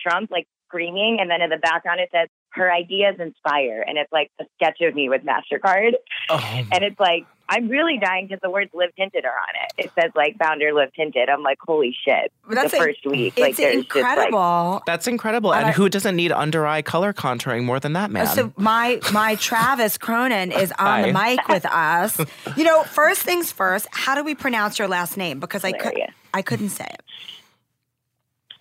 Trump 0.06 0.30
like 0.30 0.46
screaming, 0.78 1.18
and 1.20 1.30
then 1.30 1.40
in 1.40 1.50
the 1.50 1.56
background 1.58 2.00
it 2.00 2.08
says 2.12 2.28
her 2.50 2.72
ideas 2.72 3.16
inspire, 3.18 3.84
and 3.86 3.96
it's 3.98 4.12
like 4.12 4.30
a 4.40 4.44
sketch 4.56 4.80
of 4.80 4.94
me 4.94 5.08
with 5.08 5.22
Mastercard. 5.22 5.92
Oh, 6.30 6.38
And 6.72 6.84
it's 6.84 6.98
like, 7.00 7.24
I'm 7.48 7.68
really 7.68 7.98
dying 7.98 8.26
because 8.26 8.40
the 8.42 8.48
words 8.50 8.70
live 8.74 8.90
tinted 8.96 9.24
are 9.24 9.28
on 9.28 9.64
it. 9.76 9.84
It 9.86 9.92
says 10.00 10.12
like 10.14 10.36
founder 10.38 10.72
live 10.72 10.92
tinted. 10.94 11.28
I'm 11.28 11.42
like, 11.42 11.58
holy 11.60 11.94
shit. 12.06 12.32
That's 12.48 12.70
the 12.70 12.76
a- 12.78 12.80
first 12.80 13.04
week. 13.06 13.36
Like 13.38 13.50
It's 13.50 13.58
there's 13.58 13.84
just 13.84 13.94
like 13.94 14.04
incredible. 14.04 14.82
that's 14.86 15.06
incredible. 15.08 15.52
And 15.52 15.66
I- 15.66 15.72
who 15.72 15.88
doesn't 15.88 16.16
need 16.16 16.32
under 16.32 16.64
eye 16.66 16.82
color 16.82 17.12
contouring 17.12 17.64
more 17.64 17.80
than 17.80 17.92
that 17.94 18.10
man? 18.10 18.26
So 18.28 18.52
my 18.56 19.00
my 19.12 19.34
Travis 19.40 19.98
Cronin 19.98 20.52
is 20.52 20.72
on 20.78 21.02
the 21.02 21.12
mic 21.12 21.46
with 21.48 21.66
us. 21.66 22.18
You 22.56 22.64
know, 22.64 22.82
first 22.84 23.22
things 23.22 23.50
first, 23.52 23.88
how 23.90 24.14
do 24.14 24.22
we 24.24 24.34
pronounce 24.34 24.78
your 24.78 24.88
last 24.88 25.16
name? 25.16 25.38
Because 25.40 25.64
I 25.64 25.72
could 25.72 25.94
I 26.32 26.40
couldn't 26.42 26.70
say 26.70 26.86
it. 26.88 27.02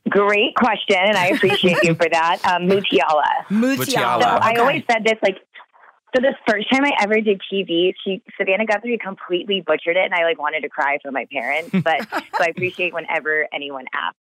Great 0.10 0.56
question, 0.56 0.98
and 1.00 1.18
I 1.18 1.28
appreciate 1.28 1.84
you 1.84 1.96
for 1.96 2.10
that. 2.10 2.40
Um, 2.46 2.68
Mutyala. 2.68 3.46
Mutyala. 3.50 4.22
So 4.22 4.28
I 4.28 4.56
always 4.60 4.84
said 4.90 5.04
this 5.06 5.18
like 5.24 5.38
so 6.16 6.22
the 6.22 6.36
first 6.48 6.70
time 6.72 6.86
I 6.86 6.92
ever 7.02 7.20
did 7.22 7.42
TV, 7.52 7.94
she 8.04 8.22
Savannah 8.38 8.66
Guthrie 8.66 9.00
completely 9.00 9.62
butchered 9.62 9.98
it 9.98 10.06
and 10.06 10.14
I 10.14 10.24
like 10.24 10.38
wanted 10.38 10.62
to 10.62 10.70
cry 10.70 11.00
for 11.02 11.12
my 11.12 11.26
parents. 11.32 11.72
But 11.72 12.08
so 12.10 12.44
I 12.44 12.48
appreciate 12.48 12.94
whenever 12.94 13.48
anyone 13.52 13.86
asks. 13.94 14.18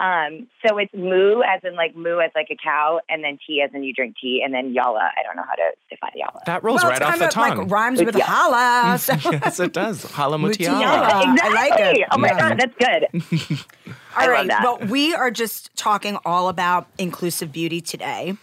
Um, 0.00 0.48
so 0.66 0.78
it's 0.78 0.92
moo 0.94 1.42
as 1.42 1.60
in 1.62 1.76
like 1.76 1.94
moo 1.94 2.20
as 2.20 2.30
like 2.34 2.48
a 2.50 2.56
cow, 2.56 3.00
and 3.10 3.22
then 3.22 3.38
tea 3.46 3.60
as 3.62 3.70
in 3.74 3.84
you 3.84 3.92
drink 3.92 4.16
tea, 4.20 4.40
and 4.42 4.52
then 4.54 4.72
yalla. 4.72 5.10
I 5.16 5.22
don't 5.22 5.36
know 5.36 5.44
how 5.46 5.54
to 5.54 5.70
define 5.90 6.12
yalla. 6.14 6.40
That 6.46 6.64
rolls 6.64 6.80
well, 6.82 6.90
right 6.90 6.96
it's 7.02 7.04
off 7.06 7.10
kind 7.10 7.20
the 7.20 7.26
of 7.26 7.30
tongue. 7.34 7.58
like 7.58 7.70
rhymes 7.70 8.02
with 8.02 8.16
Yeah. 8.16 8.24
holla. 8.24 8.98
So. 8.98 9.12
yes, 9.30 9.60
it 9.60 9.72
does. 9.74 10.04
Hala 10.10 10.38
Mutiara. 10.38 10.80
mutiara. 10.80 11.38
I 11.42 11.48
like 11.52 11.72
it. 11.78 11.98
Exactly. 11.98 12.06
Oh 12.12 12.18
my 12.18 12.28
Yeah. 12.28 12.48
god, 12.48 12.58
that's 12.60 12.76
good. 12.78 13.56
I 14.16 14.26
All 14.26 14.32
love 14.32 14.46
that. 14.48 14.62
Well, 14.64 14.78
we 14.88 15.14
are 15.14 15.30
just 15.30 15.74
talking 15.76 16.16
all 16.24 16.48
about 16.48 16.86
inclusive 16.98 17.52
beauty 17.52 17.80
today. 17.82 18.34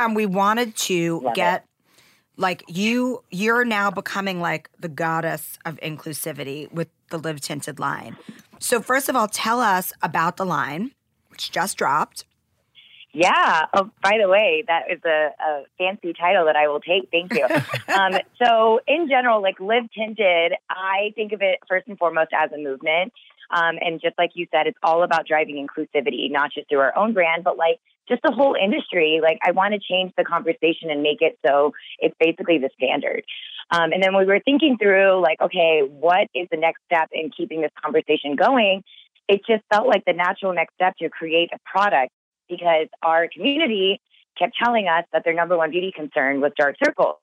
And 0.00 0.16
we 0.16 0.26
wanted 0.26 0.74
to 0.76 1.20
Love 1.20 1.34
get 1.34 1.66
like 2.36 2.64
you 2.66 3.22
you're 3.30 3.64
now 3.64 3.90
becoming 3.92 4.40
like 4.40 4.68
the 4.80 4.88
goddess 4.88 5.56
of 5.64 5.76
inclusivity 5.76 6.72
with 6.72 6.88
the 7.10 7.18
live 7.18 7.40
tinted 7.40 7.78
line. 7.78 8.16
So 8.64 8.80
first 8.80 9.10
of 9.10 9.14
all, 9.14 9.28
tell 9.28 9.60
us 9.60 9.92
about 10.00 10.38
the 10.38 10.46
line, 10.46 10.92
which 11.28 11.52
just 11.52 11.76
dropped. 11.76 12.24
Yeah. 13.12 13.66
Oh, 13.74 13.90
by 14.02 14.16
the 14.18 14.26
way, 14.26 14.64
that 14.66 14.84
is 14.90 15.00
a, 15.04 15.28
a 15.38 15.64
fancy 15.76 16.14
title 16.14 16.46
that 16.46 16.56
I 16.56 16.66
will 16.68 16.80
take. 16.80 17.10
Thank 17.12 17.34
you. 17.34 17.44
um, 17.94 18.14
so, 18.42 18.80
in 18.88 19.06
general, 19.06 19.42
like 19.42 19.60
Live 19.60 19.84
Tinted, 19.94 20.54
I 20.70 21.12
think 21.14 21.32
of 21.32 21.42
it 21.42 21.58
first 21.68 21.88
and 21.88 21.98
foremost 21.98 22.30
as 22.32 22.52
a 22.52 22.56
movement. 22.56 23.12
Um, 23.50 23.76
and 23.82 24.00
just 24.00 24.16
like 24.16 24.30
you 24.32 24.46
said, 24.50 24.66
it's 24.66 24.78
all 24.82 25.02
about 25.02 25.26
driving 25.26 25.56
inclusivity, 25.56 26.30
not 26.30 26.50
just 26.54 26.70
through 26.70 26.80
our 26.80 26.96
own 26.96 27.12
brand, 27.12 27.44
but 27.44 27.58
like 27.58 27.80
just 28.08 28.22
the 28.22 28.32
whole 28.32 28.54
industry. 28.54 29.20
Like, 29.22 29.38
I 29.42 29.52
want 29.52 29.74
to 29.74 29.80
change 29.80 30.12
the 30.16 30.24
conversation 30.24 30.90
and 30.90 31.02
make 31.02 31.18
it 31.20 31.38
so 31.46 31.72
it's 31.98 32.14
basically 32.18 32.58
the 32.58 32.70
standard. 32.76 33.24
Um, 33.70 33.92
and 33.92 34.02
then 34.02 34.16
we 34.16 34.26
were 34.26 34.40
thinking 34.44 34.76
through, 34.80 35.22
like, 35.22 35.40
okay, 35.40 35.80
what 35.88 36.28
is 36.34 36.48
the 36.50 36.56
next 36.56 36.82
step 36.86 37.08
in 37.12 37.30
keeping 37.30 37.62
this 37.62 37.72
conversation 37.82 38.36
going? 38.36 38.82
It 39.28 39.40
just 39.48 39.62
felt 39.72 39.88
like 39.88 40.04
the 40.04 40.12
natural 40.12 40.52
next 40.52 40.74
step 40.74 40.94
to 40.98 41.08
create 41.08 41.50
a 41.54 41.58
product 41.64 42.12
because 42.48 42.88
our 43.02 43.28
community 43.34 44.00
kept 44.38 44.54
telling 44.62 44.86
us 44.86 45.04
that 45.12 45.24
their 45.24 45.32
number 45.32 45.56
one 45.56 45.70
beauty 45.70 45.92
concern 45.94 46.40
was 46.40 46.52
dark 46.58 46.76
circles. 46.84 47.16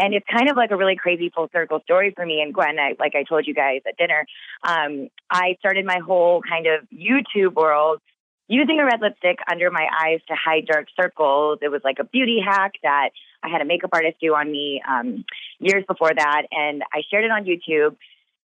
And 0.00 0.14
it's 0.14 0.26
kind 0.32 0.48
of 0.48 0.56
like 0.56 0.70
a 0.70 0.76
really 0.76 0.96
crazy 0.96 1.30
full 1.34 1.48
circle 1.52 1.80
story 1.80 2.12
for 2.14 2.24
me 2.24 2.40
and 2.40 2.54
Gwen. 2.54 2.78
I, 2.78 2.94
like 2.98 3.14
I 3.14 3.24
told 3.24 3.46
you 3.46 3.54
guys 3.54 3.80
at 3.86 3.96
dinner, 3.96 4.26
um, 4.66 5.08
I 5.30 5.56
started 5.58 5.84
my 5.84 5.98
whole 5.98 6.40
kind 6.48 6.66
of 6.66 6.86
YouTube 6.90 7.54
world 7.54 8.00
using 8.48 8.80
a 8.80 8.84
red 8.84 9.00
lipstick 9.00 9.38
under 9.50 9.70
my 9.70 9.86
eyes 10.04 10.20
to 10.28 10.34
hide 10.34 10.66
dark 10.66 10.88
circles. 11.00 11.58
It 11.62 11.68
was 11.68 11.82
like 11.84 11.98
a 12.00 12.04
beauty 12.04 12.40
hack 12.44 12.72
that 12.82 13.10
I 13.42 13.48
had 13.48 13.60
a 13.60 13.64
makeup 13.64 13.90
artist 13.92 14.16
do 14.20 14.34
on 14.34 14.50
me 14.50 14.82
um, 14.88 15.24
years 15.60 15.84
before 15.86 16.12
that. 16.14 16.42
And 16.50 16.82
I 16.92 17.02
shared 17.10 17.24
it 17.24 17.30
on 17.30 17.44
YouTube. 17.44 17.96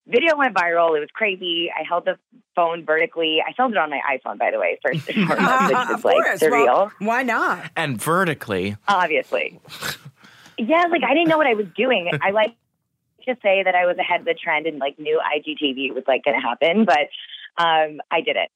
Video 0.08 0.36
went 0.38 0.55
viral. 0.55 0.96
It 0.96 1.01
was 1.01 1.10
crazy. 1.13 1.69
I 1.72 1.84
held 1.88 2.05
the 2.05 2.17
phone 2.55 2.86
vertically. 2.86 3.39
I 3.46 3.53
filmed 3.53 3.74
it 3.74 3.77
on 3.77 3.89
my 3.89 4.00
iPhone, 4.12 4.38
by 4.38 4.51
the 4.51 4.60
way, 4.60 4.79
first 4.84 5.10
and 5.10 5.27
foremost, 5.27 5.63
which 5.67 5.77
is 5.77 5.89
of 5.96 6.05
like 6.05 6.15
course. 6.15 6.39
surreal 6.39 6.65
Well, 6.65 6.91
why 7.00 7.24
not? 7.24 7.72
And 7.75 8.01
vertically. 8.01 8.77
obviously. 8.88 9.60
yeah, 10.58 10.86
like 10.89 11.03
I 11.03 11.13
didn't 11.13 11.29
know 11.29 11.38
what 11.38 11.48
I 11.48 11.53
was 11.55 11.67
doing. 11.75 12.10
I 12.22 12.31
like 12.31 12.55
to 13.25 13.36
say 13.43 13.63
that 13.63 13.75
I 13.75 13.86
was 13.86 13.98
ahead 13.98 14.22
of 14.22 14.25
the 14.25 14.34
trend 14.34 14.65
and 14.65 14.79
like 14.79 14.98
knew 14.98 15.19
IGTV 15.19 15.93
was 15.93 16.03
like 16.08 16.24
going 16.24 16.39
to 16.39 16.48
happen, 16.48 16.86
but 16.86 17.10
um, 17.63 18.01
I 18.10 18.22
did 18.22 18.36
it. 18.36 18.50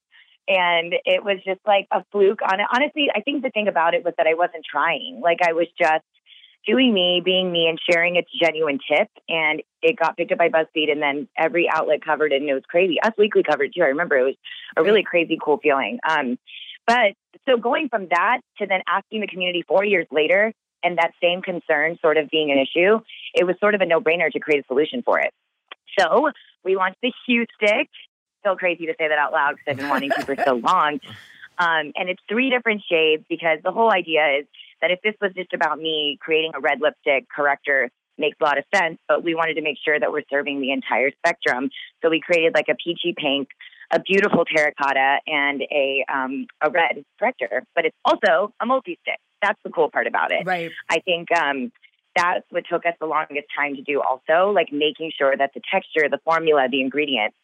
And 0.48 0.94
it 1.06 1.24
was 1.24 1.38
just 1.46 1.62
like 1.66 1.88
a 1.92 2.04
fluke 2.12 2.42
on 2.42 2.60
it. 2.60 2.68
Honestly, 2.74 3.08
I 3.16 3.22
think 3.22 3.44
the 3.44 3.50
thing 3.50 3.68
about 3.68 3.94
it 3.94 4.04
was 4.04 4.14
that 4.18 4.28
I 4.28 4.34
wasn't 4.34 4.66
trying. 4.70 5.22
Like 5.24 5.40
I 5.42 5.54
was 5.54 5.68
just 5.80 6.04
doing 6.66 6.94
me, 6.94 7.22
being 7.24 7.52
me, 7.52 7.68
and 7.68 7.80
sharing 7.90 8.16
its 8.16 8.30
genuine 8.42 8.80
tip. 8.90 9.10
And 9.30 9.62
it 9.82 9.98
got 9.98 10.18
picked 10.18 10.32
up 10.32 10.38
by 10.38 10.50
BuzzFeed, 10.50 10.92
and 10.92 11.02
then 11.02 11.28
every 11.38 11.70
outlet 11.70 12.04
covered 12.04 12.32
it, 12.32 12.42
and 12.42 12.50
it 12.50 12.54
was 12.54 12.64
crazy. 12.68 13.02
Us 13.02 13.14
Weekly 13.18 13.44
covered 13.44 13.72
too. 13.76 13.84
I 13.84 13.88
remember 13.88 14.18
it 14.18 14.24
was 14.24 14.36
a 14.78 14.84
really 14.84 15.04
crazy, 15.04 15.38
cool 15.44 15.58
feeling. 15.58 16.00
Um, 16.10 16.38
but 16.86 17.14
so 17.48 17.58
going 17.58 17.90
from 17.90 18.08
that 18.10 18.40
to 18.60 18.66
then 18.66 18.82
asking 18.88 19.22
the 19.22 19.28
community 19.28 19.64
four 19.68 19.86
years 19.86 20.08
later, 20.12 20.54
and 20.84 20.98
that 20.98 21.12
same 21.22 21.42
concern 21.42 21.98
sort 22.02 22.18
of 22.18 22.30
being 22.30 22.52
an 22.52 22.58
issue, 22.58 23.00
it 23.34 23.46
was 23.46 23.56
sort 23.60 23.74
of 23.74 23.80
a 23.80 23.86
no-brainer 23.86 24.30
to 24.30 24.40
create 24.40 24.64
a 24.64 24.68
solution 24.68 25.02
for 25.02 25.20
it. 25.20 25.32
So 25.98 26.32
we 26.66 26.76
launched 26.76 26.98
the 27.02 27.14
Hue 27.26 27.46
Stick. 27.56 27.90
Still 28.44 28.56
crazy 28.56 28.86
to 28.86 28.94
say 29.00 29.08
that 29.08 29.18
out 29.18 29.32
loud 29.32 29.56
because 29.56 29.72
I've 29.72 29.78
been 29.78 29.90
wanting 29.90 30.12
to 30.12 30.26
for 30.26 30.36
so 30.46 30.54
long. 30.64 31.00
Um, 31.58 31.92
and 31.96 32.10
it's 32.10 32.22
three 32.28 32.50
different 32.50 32.82
shades 32.90 33.24
because 33.30 33.60
the 33.64 33.72
whole 33.72 33.92
idea 33.92 34.40
is 34.40 34.46
that 34.82 34.92
if 34.92 35.00
this 35.02 35.14
was 35.22 35.32
just 35.36 35.54
about 35.54 35.80
me 35.80 36.18
creating 36.20 36.52
a 36.56 36.60
red 36.60 36.82
lipstick 36.82 37.28
corrector 37.30 37.90
makes 38.18 38.38
a 38.42 38.44
lot 38.44 38.58
of 38.58 38.66
sense, 38.74 39.00
but 39.08 39.24
we 39.24 39.36
wanted 39.36 39.56
to 39.56 39.62
make 39.62 39.78
sure 39.84 40.00
that 40.00 40.12
we're 40.12 40.24
serving 40.30 40.62
the 40.62 40.72
entire 40.72 41.12
spectrum. 41.12 41.70
So 42.02 42.10
we 42.10 42.20
created 42.20 42.54
like 42.54 42.68
a 42.70 42.76
peachy 42.76 43.14
pink, 43.18 43.50
a 43.92 44.00
beautiful 44.00 44.46
terracotta, 44.46 45.20
and 45.28 45.62
a 45.62 46.06
um, 46.12 46.48
a 46.62 46.70
red 46.70 47.04
corrector. 47.20 47.64
But 47.76 47.86
it's 47.86 47.98
also 48.06 48.54
a 48.60 48.66
multi 48.66 48.98
stick. 49.02 49.20
That's 49.42 49.60
the 49.64 49.72
cool 49.72 49.90
part 49.90 50.08
about 50.08 50.32
it. 50.32 50.46
Right. 50.46 50.72
I 50.90 51.00
think 51.00 51.32
um, 51.32 51.72
that's 52.16 52.46
what 52.50 52.64
took 52.70 52.86
us 52.86 52.94
the 53.00 53.06
longest 53.06 53.48
time 53.56 53.76
to 53.76 53.82
do. 53.82 54.02
Also, 54.02 54.52
like 54.52 54.72
making 54.72 55.12
sure 55.18 55.36
that 55.36 55.52
the 55.54 55.62
texture, 55.72 56.08
the 56.10 56.20
formula, 56.24 56.68
the 56.70 56.82
ingredients, 56.82 57.36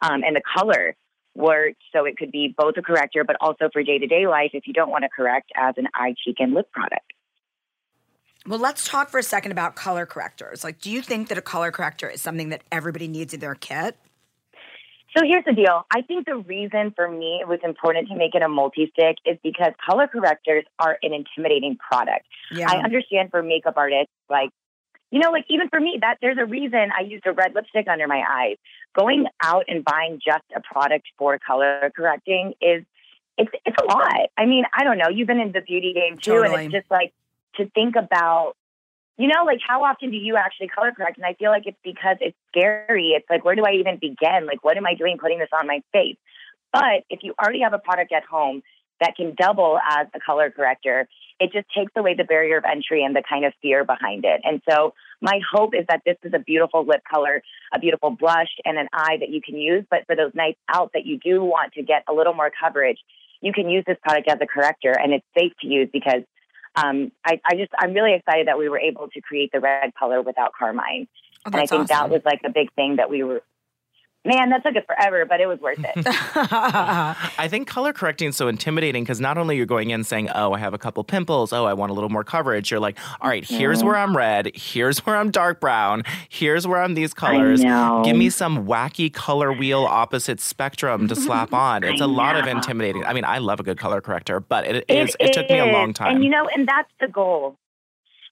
um, 0.00 0.22
and 0.24 0.36
the 0.36 0.42
color 0.56 0.96
worked 1.34 1.82
so 1.92 2.04
it 2.04 2.16
could 2.16 2.32
be 2.32 2.54
both 2.56 2.74
a 2.76 2.82
corrector, 2.82 3.24
but 3.24 3.36
also 3.40 3.68
for 3.72 3.82
day 3.82 3.98
to 3.98 4.06
day 4.06 4.26
life 4.26 4.50
if 4.52 4.66
you 4.66 4.72
don't 4.72 4.90
want 4.90 5.04
to 5.04 5.08
correct 5.08 5.50
as 5.56 5.74
an 5.76 5.86
eye, 5.94 6.14
cheek, 6.24 6.36
and 6.40 6.54
lip 6.54 6.70
product. 6.72 7.12
Well, 8.46 8.58
let's 8.58 8.88
talk 8.88 9.10
for 9.10 9.18
a 9.18 9.22
second 9.22 9.52
about 9.52 9.76
color 9.76 10.06
correctors. 10.06 10.64
Like, 10.64 10.80
do 10.80 10.90
you 10.90 11.02
think 11.02 11.28
that 11.28 11.38
a 11.38 11.42
color 11.42 11.70
corrector 11.70 12.08
is 12.08 12.22
something 12.22 12.48
that 12.48 12.62
everybody 12.72 13.06
needs 13.06 13.34
in 13.34 13.40
their 13.40 13.54
kit? 13.54 13.96
So 15.16 15.24
here's 15.26 15.44
the 15.44 15.54
deal. 15.54 15.86
I 15.90 16.02
think 16.02 16.26
the 16.26 16.36
reason 16.36 16.92
for 16.94 17.10
me 17.10 17.40
it 17.40 17.48
was 17.48 17.58
important 17.64 18.08
to 18.08 18.16
make 18.16 18.34
it 18.34 18.42
a 18.42 18.48
multi 18.48 18.90
stick 18.92 19.16
is 19.24 19.38
because 19.42 19.72
color 19.88 20.06
correctors 20.06 20.64
are 20.78 20.98
an 21.02 21.12
intimidating 21.12 21.76
product. 21.76 22.26
Yeah. 22.50 22.66
I 22.68 22.76
understand 22.78 23.30
for 23.30 23.42
makeup 23.42 23.74
artists, 23.76 24.12
like, 24.28 24.50
you 25.10 25.20
know, 25.20 25.30
like 25.30 25.46
even 25.48 25.68
for 25.68 25.80
me, 25.80 25.98
that 26.00 26.18
there's 26.20 26.38
a 26.38 26.44
reason 26.44 26.90
I 26.96 27.02
used 27.02 27.26
a 27.26 27.32
red 27.32 27.54
lipstick 27.54 27.88
under 27.88 28.06
my 28.06 28.22
eyes. 28.28 28.56
Going 28.98 29.26
out 29.42 29.64
and 29.68 29.84
buying 29.84 30.20
just 30.24 30.44
a 30.54 30.60
product 30.60 31.06
for 31.16 31.38
color 31.38 31.90
correcting 31.96 32.54
is 32.60 32.84
it's 33.38 33.50
it's 33.64 33.76
a 33.80 33.84
lot. 33.84 34.30
I 34.36 34.44
mean, 34.44 34.64
I 34.76 34.84
don't 34.84 34.98
know. 34.98 35.08
You've 35.08 35.28
been 35.28 35.40
in 35.40 35.52
the 35.52 35.60
beauty 35.60 35.94
game 35.94 36.18
too, 36.18 36.32
Totally. 36.32 36.64
and 36.64 36.64
it's 36.64 36.72
just 36.72 36.90
like 36.90 37.12
to 37.56 37.70
think 37.70 37.96
about, 37.96 38.54
you 39.16 39.28
know, 39.28 39.44
like 39.44 39.60
how 39.66 39.84
often 39.84 40.10
do 40.10 40.16
you 40.16 40.36
actually 40.36 40.68
color 40.68 40.92
correct? 40.92 41.16
And 41.16 41.24
I 41.24 41.34
feel 41.34 41.50
like 41.50 41.66
it's 41.66 41.78
because 41.82 42.16
it's 42.20 42.36
scary. 42.48 43.10
It's 43.10 43.28
like 43.30 43.44
where 43.44 43.54
do 43.54 43.64
I 43.64 43.72
even 43.74 43.96
begin? 43.96 44.46
Like 44.46 44.62
what 44.62 44.76
am 44.76 44.86
I 44.86 44.94
doing 44.94 45.16
putting 45.18 45.38
this 45.38 45.50
on 45.58 45.66
my 45.66 45.82
face? 45.92 46.16
But 46.72 47.04
if 47.08 47.20
you 47.22 47.34
already 47.42 47.60
have 47.60 47.72
a 47.72 47.78
product 47.78 48.12
at 48.12 48.24
home 48.24 48.62
that 49.00 49.16
can 49.16 49.34
double 49.34 49.78
as 49.88 50.08
a 50.14 50.20
color 50.20 50.50
corrector, 50.50 51.08
it 51.40 51.52
just 51.52 51.66
takes 51.76 51.92
away 51.96 52.14
the 52.14 52.24
barrier 52.24 52.58
of 52.58 52.64
entry 52.64 53.04
and 53.04 53.14
the 53.14 53.22
kind 53.28 53.44
of 53.44 53.52
fear 53.62 53.84
behind 53.84 54.24
it. 54.24 54.40
And 54.44 54.60
so 54.68 54.94
my 55.20 55.40
hope 55.52 55.74
is 55.74 55.84
that 55.88 56.02
this 56.04 56.16
is 56.22 56.32
a 56.34 56.38
beautiful 56.38 56.84
lip 56.84 57.02
color, 57.08 57.42
a 57.72 57.78
beautiful 57.78 58.10
blush, 58.10 58.48
and 58.64 58.78
an 58.78 58.88
eye 58.92 59.16
that 59.20 59.30
you 59.30 59.40
can 59.40 59.56
use. 59.56 59.84
But 59.90 60.06
for 60.06 60.16
those 60.16 60.32
nights 60.34 60.58
out 60.68 60.90
that 60.94 61.06
you 61.06 61.18
do 61.18 61.42
want 61.42 61.74
to 61.74 61.82
get 61.82 62.02
a 62.08 62.12
little 62.12 62.34
more 62.34 62.50
coverage, 62.50 62.98
you 63.40 63.52
can 63.52 63.68
use 63.68 63.84
this 63.86 63.96
product 64.02 64.28
as 64.28 64.38
a 64.40 64.46
corrector 64.46 64.92
and 64.92 65.12
it's 65.12 65.26
safe 65.36 65.52
to 65.60 65.68
use 65.68 65.88
because 65.92 66.22
um, 66.76 67.12
I, 67.24 67.40
I 67.44 67.54
just, 67.54 67.70
I'm 67.78 67.92
really 67.92 68.14
excited 68.14 68.48
that 68.48 68.58
we 68.58 68.68
were 68.68 68.78
able 68.78 69.08
to 69.08 69.20
create 69.20 69.50
the 69.52 69.60
red 69.60 69.94
color 69.94 70.22
without 70.22 70.52
carmine. 70.58 71.08
Oh, 71.46 71.50
and 71.52 71.56
I 71.56 71.66
think 71.66 71.88
that 71.88 72.10
was 72.10 72.22
like 72.24 72.40
a 72.44 72.50
big 72.50 72.72
thing 72.74 72.96
that 72.96 73.10
we 73.10 73.22
were, 73.22 73.42
man, 74.28 74.50
that 74.50 74.62
took 74.62 74.76
us 74.76 74.84
forever, 74.86 75.24
but 75.24 75.40
it 75.40 75.46
was 75.46 75.58
worth 75.60 75.78
it. 75.78 75.92
I 76.06 77.48
think 77.48 77.66
color 77.66 77.92
correcting 77.92 78.28
is 78.28 78.36
so 78.36 78.46
intimidating 78.48 79.02
because 79.02 79.20
not 79.20 79.38
only 79.38 79.56
you're 79.56 79.66
going 79.66 79.90
in 79.90 80.04
saying, 80.04 80.28
"Oh, 80.34 80.52
I 80.52 80.58
have 80.58 80.74
a 80.74 80.78
couple 80.78 81.02
pimples. 81.04 81.52
Oh, 81.52 81.64
I 81.64 81.72
want 81.72 81.90
a 81.90 81.94
little 81.94 82.10
more 82.10 82.24
coverage." 82.24 82.70
You're 82.70 82.80
like, 82.80 82.98
"All 83.20 83.28
right, 83.28 83.44
here's 83.44 83.82
where 83.82 83.96
I'm 83.96 84.16
red. 84.16 84.50
Here's 84.54 85.04
where 85.04 85.16
I'm 85.16 85.30
dark 85.30 85.60
brown. 85.60 86.02
Here's 86.28 86.66
where 86.66 86.82
I'm 86.82 86.94
these 86.94 87.14
colors. 87.14 87.62
know. 87.62 88.02
Give 88.04 88.16
me 88.16 88.30
some 88.30 88.66
wacky 88.66 89.12
color 89.12 89.52
wheel 89.52 89.84
opposite 89.84 90.40
spectrum 90.40 91.08
to 91.08 91.16
slap 91.16 91.52
on." 91.54 91.82
It's 91.82 92.00
a 92.00 92.06
lot 92.06 92.36
of 92.36 92.46
intimidating. 92.46 93.04
I 93.04 93.12
mean, 93.12 93.24
I 93.24 93.38
love 93.38 93.60
a 93.60 93.62
good 93.62 93.78
color 93.78 94.00
corrector, 94.00 94.40
but 94.40 94.66
it 94.66 94.84
It 94.88 95.08
is. 95.08 95.16
It, 95.18 95.32
took 95.32 95.48
me 95.48 95.58
a 95.58 95.66
long 95.66 95.92
time. 95.92 96.16
And 96.16 96.24
you 96.24 96.30
know, 96.30 96.48
and 96.48 96.66
that's 96.68 96.90
the 97.00 97.08
goal. 97.08 97.56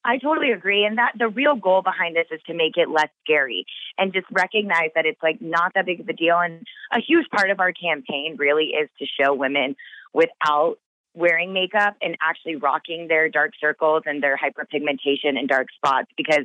I 0.04 0.18
totally 0.18 0.52
agree. 0.52 0.84
And 0.84 0.98
that 0.98 1.12
the 1.18 1.28
real 1.28 1.56
goal 1.56 1.82
behind 1.82 2.16
this 2.16 2.26
is 2.30 2.40
to 2.46 2.54
make 2.54 2.76
it 2.76 2.88
less 2.88 3.08
scary 3.24 3.66
and 3.98 4.12
just 4.12 4.26
recognize 4.30 4.90
that 4.94 5.06
it's 5.06 5.22
like 5.22 5.40
not 5.40 5.72
that 5.74 5.86
big 5.86 6.00
of 6.00 6.08
a 6.08 6.12
deal. 6.12 6.38
And 6.38 6.66
a 6.92 7.00
huge 7.00 7.28
part 7.30 7.50
of 7.50 7.60
our 7.60 7.72
campaign 7.72 8.36
really 8.38 8.66
is 8.66 8.88
to 8.98 9.06
show 9.20 9.34
women 9.34 9.76
without 10.12 10.78
wearing 11.14 11.52
makeup 11.52 11.96
and 12.02 12.16
actually 12.20 12.56
rocking 12.56 13.08
their 13.08 13.28
dark 13.28 13.52
circles 13.60 14.02
and 14.06 14.22
their 14.22 14.36
hyperpigmentation 14.36 15.38
and 15.38 15.48
dark 15.48 15.68
spots 15.74 16.08
because 16.16 16.44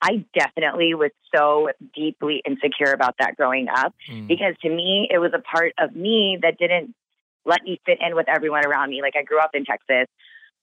I 0.00 0.24
definitely 0.38 0.94
was 0.94 1.10
so 1.34 1.70
deeply 1.94 2.42
insecure 2.46 2.92
about 2.92 3.16
that 3.18 3.36
growing 3.36 3.68
up 3.68 3.94
Mm. 4.08 4.28
because 4.28 4.54
to 4.62 4.68
me 4.68 5.08
it 5.10 5.18
was 5.18 5.32
a 5.34 5.40
part 5.40 5.72
of 5.78 5.96
me 5.96 6.38
that 6.42 6.58
didn't 6.58 6.94
let 7.44 7.62
me 7.62 7.80
fit 7.84 7.98
in 8.00 8.14
with 8.14 8.28
everyone 8.28 8.64
around 8.64 8.90
me. 8.90 9.02
Like 9.02 9.16
I 9.16 9.22
grew 9.22 9.38
up 9.38 9.50
in 9.54 9.64
Texas, 9.64 10.06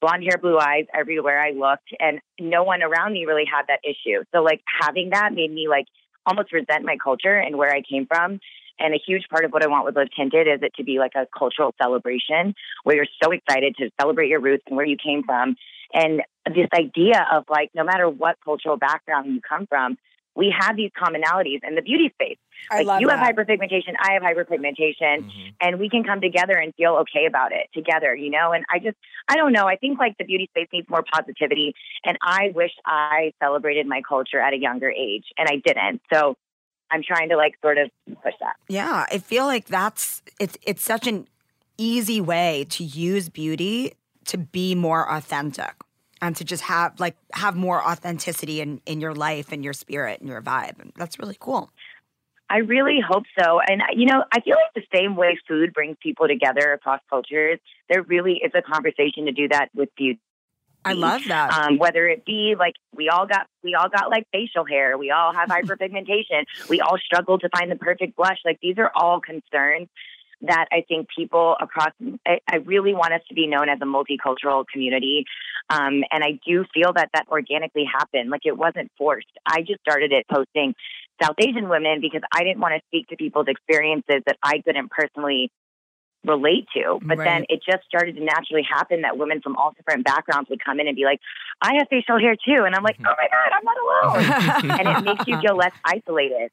blonde 0.01 0.24
hair, 0.24 0.38
blue 0.38 0.58
eyes 0.58 0.86
everywhere 0.93 1.41
I 1.41 1.51
looked, 1.51 1.89
and 2.00 2.20
no 2.39 2.63
one 2.63 2.81
around 2.81 3.13
me 3.13 3.25
really 3.25 3.46
had 3.46 3.63
that 3.67 3.79
issue. 3.84 4.24
So 4.34 4.41
like 4.41 4.62
having 4.81 5.12
that 5.12 5.31
made 5.34 5.51
me 5.51 5.67
like 5.70 5.86
almost 6.25 6.51
resent 6.51 6.84
my 6.84 6.98
culture 7.01 7.38
and 7.38 7.58
where 7.58 7.74
I 7.74 7.81
came 7.81 8.08
from. 8.08 8.39
And 8.79 8.96
a 8.96 9.00
huge 9.05 9.25
part 9.29 9.46
of 9.46 9.51
what 9.51 9.63
I 9.63 9.67
want 9.67 9.86
with 9.86 9.96
Live 9.96 10.08
Tinted 10.15 10.48
is 10.48 10.63
it 10.63 10.74
to 10.77 10.84
be 10.84 10.98
like 10.98 11.12
a 11.15 11.27
cultural 11.38 11.74
celebration 11.79 12.55
where 12.84 12.96
you're 12.96 13.05
so 13.24 13.31
excited 13.31 13.75
to 13.77 13.91
celebrate 14.00 14.29
your 14.29 14.39
roots 14.39 14.63
and 14.65 14.75
where 14.75 14.86
you 14.86 14.98
came 14.98 15.24
from. 15.24 15.55
And 15.93 16.22
this 16.46 16.67
idea 16.74 17.27
of 17.31 17.43
like, 17.48 17.70
no 17.75 17.84
matter 17.84 18.10
what 18.10 18.38
cultural 18.43 18.77
background 18.77 19.27
you 19.27 19.41
come 19.48 19.67
from, 19.67 19.98
we 20.35 20.53
have 20.57 20.75
these 20.77 20.91
commonalities 20.97 21.59
in 21.67 21.75
the 21.75 21.81
beauty 21.81 22.09
space. 22.13 22.38
I 22.69 22.77
like 22.77 22.85
love 22.88 23.01
you 23.01 23.07
that. 23.07 23.19
have 23.19 23.35
hyperpigmentation, 23.35 23.95
I 24.00 24.13
have 24.13 24.21
hyperpigmentation, 24.23 25.23
Mm-hmm. 25.23 25.47
and 25.59 25.79
we 25.79 25.89
can 25.89 26.03
come 26.03 26.21
together 26.21 26.53
and 26.53 26.73
feel 26.75 26.95
okay 27.01 27.25
about 27.27 27.51
it 27.51 27.67
together, 27.73 28.15
you 28.15 28.29
know? 28.29 28.51
And 28.53 28.63
I 28.69 28.79
just, 28.79 28.95
I 29.27 29.35
don't 29.35 29.51
know. 29.51 29.65
I 29.67 29.75
think 29.75 30.00
like 30.00 30.17
the 30.17 30.23
beauty 30.23 30.47
space 30.51 30.67
needs 30.71 30.88
more 30.89 31.03
positivity. 31.13 31.73
And 32.05 32.17
I 32.21 32.51
wish 32.55 32.71
I 32.85 33.33
celebrated 33.41 33.88
my 33.88 34.01
culture 34.07 34.39
at 34.39 34.53
a 34.53 34.57
younger 34.57 34.89
age, 34.89 35.25
and 35.38 35.50
I 35.50 35.57
didn't. 35.65 36.01
So 36.13 36.35
I'm 36.89 37.03
trying 37.03 37.29
to 37.29 37.38
like 37.38 37.55
sort 37.61 37.77
of 37.77 37.89
push 38.23 38.33
that. 38.39 38.55
Yeah, 38.67 39.05
I 39.11 39.17
feel 39.17 39.45
like 39.45 39.65
that's 39.65 40.21
it's 40.39 40.57
it's 40.63 40.83
such 40.83 41.07
an 41.07 41.27
easy 41.77 42.21
way 42.21 42.65
to 42.69 42.83
use 42.83 43.29
beauty 43.29 43.93
to 44.25 44.38
be 44.38 44.75
more 44.75 45.09
authentic 45.11 45.73
and 46.21 46.35
to 46.35 46.43
just 46.43 46.63
have 46.63 46.99
like 46.99 47.17
have 47.33 47.55
more 47.55 47.83
authenticity 47.83 48.61
in 48.61 48.81
in 48.85 49.01
your 49.01 49.13
life 49.13 49.51
and 49.51 49.63
your 49.63 49.73
spirit 49.73 50.19
and 50.19 50.29
your 50.29 50.41
vibe. 50.41 50.79
And 50.79 50.93
that's 50.95 51.19
really 51.19 51.37
cool. 51.39 51.71
I 52.51 52.57
really 52.57 52.99
hope 52.99 53.23
so. 53.39 53.61
And, 53.65 53.81
you 53.95 54.05
know, 54.05 54.25
I 54.29 54.41
feel 54.41 54.55
like 54.55 54.73
the 54.75 54.97
same 54.97 55.15
way 55.15 55.39
food 55.47 55.73
brings 55.73 55.95
people 56.01 56.27
together 56.27 56.73
across 56.73 56.99
cultures, 57.09 57.59
there 57.89 58.01
really 58.01 58.41
is 58.43 58.51
a 58.53 58.61
conversation 58.61 59.25
to 59.27 59.31
do 59.31 59.47
that 59.47 59.69
with 59.73 59.87
beauty. 59.95 60.19
I 60.83 60.93
love 60.93 61.21
that. 61.27 61.53
Um, 61.53 61.77
whether 61.77 62.07
it 62.07 62.25
be 62.25 62.55
like 62.57 62.73
we 62.93 63.07
all 63.07 63.27
got 63.27 63.47
we 63.63 63.75
all 63.75 63.87
got 63.87 64.09
like 64.09 64.27
facial 64.33 64.65
hair, 64.65 64.97
we 64.97 65.11
all 65.11 65.31
have 65.33 65.47
hyperpigmentation, 65.49 66.43
we 66.67 66.81
all 66.81 66.97
struggle 66.97 67.37
to 67.39 67.49
find 67.49 67.71
the 67.71 67.75
perfect 67.75 68.17
blush. 68.17 68.39
Like 68.43 68.59
these 68.61 68.77
are 68.79 68.91
all 68.95 69.21
concerns 69.21 69.87
that 70.43 70.65
I 70.71 70.83
think 70.88 71.07
people 71.15 71.55
across. 71.60 71.91
I, 72.25 72.39
I 72.50 72.57
really 72.57 72.93
want 72.93 73.13
us 73.13 73.21
to 73.29 73.36
be 73.36 73.48
known 73.48 73.69
as 73.69 73.79
a 73.81 73.86
multicultural 73.86 74.65
community, 74.71 75.25
um, 75.69 76.03
and 76.12 76.24
I 76.24 76.39
do 76.45 76.65
feel 76.74 76.93
that 76.93 77.10
that 77.13 77.27
organically 77.29 77.86
happened. 77.86 78.29
Like 78.29 78.45
it 78.45 78.57
wasn't 78.57 78.91
forced. 78.98 79.31
I 79.45 79.62
just 79.62 79.81
started 79.81 80.12
it 80.12 80.25
posting 80.31 80.74
South 81.21 81.36
Asian 81.39 81.69
women 81.69 82.01
because 82.01 82.21
I 82.33 82.43
didn't 82.43 82.60
want 82.60 82.74
to 82.75 82.81
speak 82.88 83.07
to 83.07 83.15
people's 83.15 83.48
experiences 83.48 84.24
that 84.25 84.38
I 84.43 84.60
couldn't 84.65 84.89
personally 84.89 85.51
relate 86.25 86.67
to. 86.75 87.00
But 87.01 87.17
then 87.17 87.45
it 87.50 87.62
just 87.65 87.83
started 87.86 88.15
to 88.15 88.24
naturally 88.24 88.63
happen 88.63 89.01
that 89.01 89.17
women 89.17 89.41
from 89.41 89.55
all 89.55 89.71
different 89.75 90.05
backgrounds 90.05 90.50
would 90.50 90.63
come 90.63 90.79
in 90.79 90.88
and 90.88 90.95
be 90.95 91.03
like, 91.03 91.19
I 91.62 91.75
have 91.77 91.88
facial 91.89 92.19
hair 92.19 92.36
too. 92.36 92.63
And 92.63 92.75
I'm 92.75 92.83
like, 92.83 92.98
oh 93.00 93.03
my 93.03 93.27
God, 93.27 93.51
I'm 93.53 93.65
not 93.65 93.77
alone. 93.81 94.79
and 94.79 94.98
it 94.98 95.03
makes 95.03 95.27
you 95.27 95.39
feel 95.41 95.55
less 95.55 95.74
isolated. 95.83 96.51